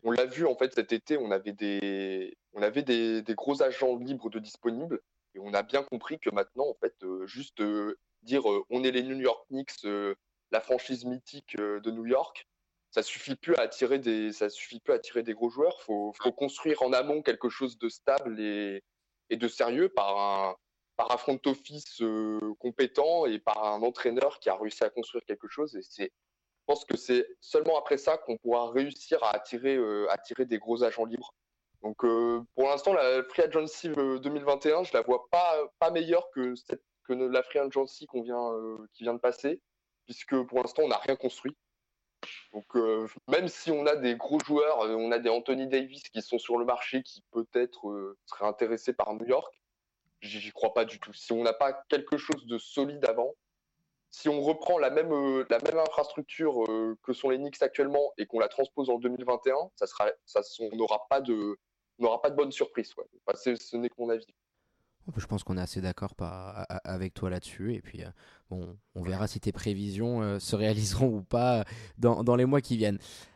on 0.03 0.11
l'a 0.11 0.25
vu 0.25 0.45
en 0.45 0.55
fait 0.55 0.73
cet 0.73 0.93
été, 0.93 1.17
on 1.17 1.31
avait 1.31 1.53
des, 1.53 2.35
on 2.53 2.61
avait 2.61 2.83
des, 2.83 3.23
gros 3.35 3.61
agents 3.61 3.97
libres 3.97 4.29
de 4.29 4.39
disponibles 4.39 5.01
et 5.35 5.39
on 5.39 5.53
a 5.53 5.63
bien 5.63 5.83
compris 5.83 6.19
que 6.19 6.29
maintenant 6.29 6.67
en 6.67 6.75
fait 6.75 6.95
euh, 7.03 7.25
juste 7.27 7.61
euh, 7.61 7.97
dire 8.23 8.49
euh, 8.49 8.63
on 8.69 8.83
est 8.83 8.91
les 8.91 9.03
New 9.03 9.19
York 9.19 9.45
Knicks, 9.49 9.83
la 9.83 10.61
franchise 10.61 11.05
mythique 11.05 11.55
de 11.57 11.91
New 11.91 12.05
York, 12.05 12.47
ça 12.89 13.03
suffit 13.03 13.35
plus 13.35 13.55
à 13.55 13.61
attirer 13.61 13.99
des, 13.99 14.33
ça 14.33 14.49
suffit 14.49 14.79
plus 14.79 14.91
à 14.93 14.97
attirer 14.97 15.23
des 15.23 15.33
gros 15.33 15.49
joueurs. 15.49 15.81
Faut, 15.83 16.13
faut 16.21 16.33
construire 16.33 16.81
en 16.81 16.91
amont 16.91 17.21
quelque 17.21 17.47
chose 17.47 17.77
de 17.77 17.87
stable 17.87 18.37
et, 18.39 18.83
et 19.29 19.37
de 19.37 19.47
sérieux 19.47 19.87
par 19.87 20.17
un, 20.17 20.55
par 21.01 21.11
un 21.11 21.17
front 21.17 21.39
office 21.47 22.03
compétent 22.59 23.25
et 23.25 23.39
par 23.39 23.63
un 23.63 23.81
entraîneur 23.81 24.39
qui 24.39 24.49
a 24.49 24.55
réussi 24.55 24.83
à 24.83 24.91
construire 24.91 25.25
quelque 25.25 25.47
chose. 25.47 25.75
Et 25.75 25.81
c'est 25.81 26.11
je 26.61 26.65
pense 26.67 26.85
que 26.85 26.95
c'est 26.95 27.27
seulement 27.41 27.77
après 27.79 27.97
ça 27.97 28.19
qu'on 28.19 28.37
pourra 28.37 28.69
réussir 28.69 29.21
à 29.23 29.35
attirer, 29.35 29.75
euh, 29.75 30.05
attirer 30.11 30.45
des 30.45 30.59
gros 30.59 30.83
agents 30.83 31.05
libres. 31.05 31.33
Donc 31.81 32.05
euh, 32.05 32.43
pour 32.53 32.67
l'instant, 32.67 32.93
la 32.93 33.23
Free 33.23 33.41
Agency 33.41 33.89
2021, 33.89 34.81
euh, 34.81 34.83
je 34.83 34.93
la 34.93 35.01
vois 35.01 35.27
pas, 35.31 35.57
pas 35.79 35.89
meilleure 35.89 36.29
que 36.29 36.53
la 37.09 37.41
Free 37.41 37.59
Agency 37.59 38.05
qu'on 38.05 38.21
vient, 38.21 38.53
qui 38.93 39.03
vient 39.03 39.15
de 39.15 39.19
passer, 39.19 39.59
puisque 40.05 40.39
pour 40.43 40.59
l'instant, 40.59 40.83
on 40.83 40.87
n'a 40.87 40.99
rien 40.99 41.15
construit. 41.15 41.57
Donc 42.53 42.75
même 43.27 43.47
si 43.47 43.71
on 43.71 43.87
a 43.87 43.95
des 43.95 44.15
gros 44.15 44.39
joueurs, 44.39 44.81
on 44.81 45.11
a 45.11 45.17
des 45.17 45.29
Anthony 45.29 45.67
Davis 45.67 46.03
qui 46.03 46.21
sont 46.21 46.37
sur 46.37 46.59
le 46.59 46.65
marché, 46.65 47.01
qui 47.01 47.23
peut-être 47.31 48.15
seraient 48.27 48.45
intéressés 48.45 48.93
par 48.93 49.13
New 49.15 49.25
York, 49.25 49.60
j'y 50.21 50.51
crois 50.51 50.73
pas 50.73 50.85
du 50.85 50.99
tout. 50.99 51.13
Si 51.13 51.31
on 51.33 51.43
n'a 51.43 51.53
pas 51.53 51.73
quelque 51.89 52.17
chose 52.17 52.45
de 52.45 52.57
solide 52.57 53.05
avant, 53.05 53.33
si 54.11 54.27
on 54.27 54.41
reprend 54.41 54.77
la 54.77 54.89
même, 54.89 55.11
euh, 55.11 55.45
infrastructure 55.87 56.63
euh, 56.65 56.97
que 57.01 57.13
sont 57.13 57.29
les 57.29 57.37
Knicks 57.37 57.61
actuellement 57.61 58.11
et 58.17 58.25
qu'on 58.25 58.39
la 58.39 58.49
transpose 58.49 58.89
en 58.89 58.99
2021, 58.99 59.55
ça 59.75 59.87
sera, 59.87 60.09
ça, 60.25 60.41
on 60.59 60.75
n'aura 60.75 61.07
pas 61.09 61.21
de, 61.21 61.57
pas 62.21 62.29
de 62.29 62.51
ce 62.51 63.77
n'est 63.77 63.89
que 63.89 63.95
mon 63.97 64.09
avis. 64.09 64.27
Je 65.17 65.25
pense 65.25 65.43
qu'on 65.43 65.57
est 65.57 65.61
assez 65.61 65.81
d'accord 65.81 66.13
avec 66.83 67.13
toi 67.13 67.29
là-dessus. 67.29 67.73
Et 67.73 67.81
puis, 67.81 68.03
euh, 68.03 68.09
bon, 68.49 68.77
on 68.95 69.01
verra 69.01 69.27
si 69.27 69.39
tes 69.39 69.51
prévisions 69.51 70.39
se 70.39 70.55
réaliseront 70.55 71.07
ou 71.07 71.23
pas 71.23 71.63
dans, 71.97 72.35
les 72.35 72.45
mois 72.45 72.61
qui 72.61 72.77
viennent. 72.77 72.99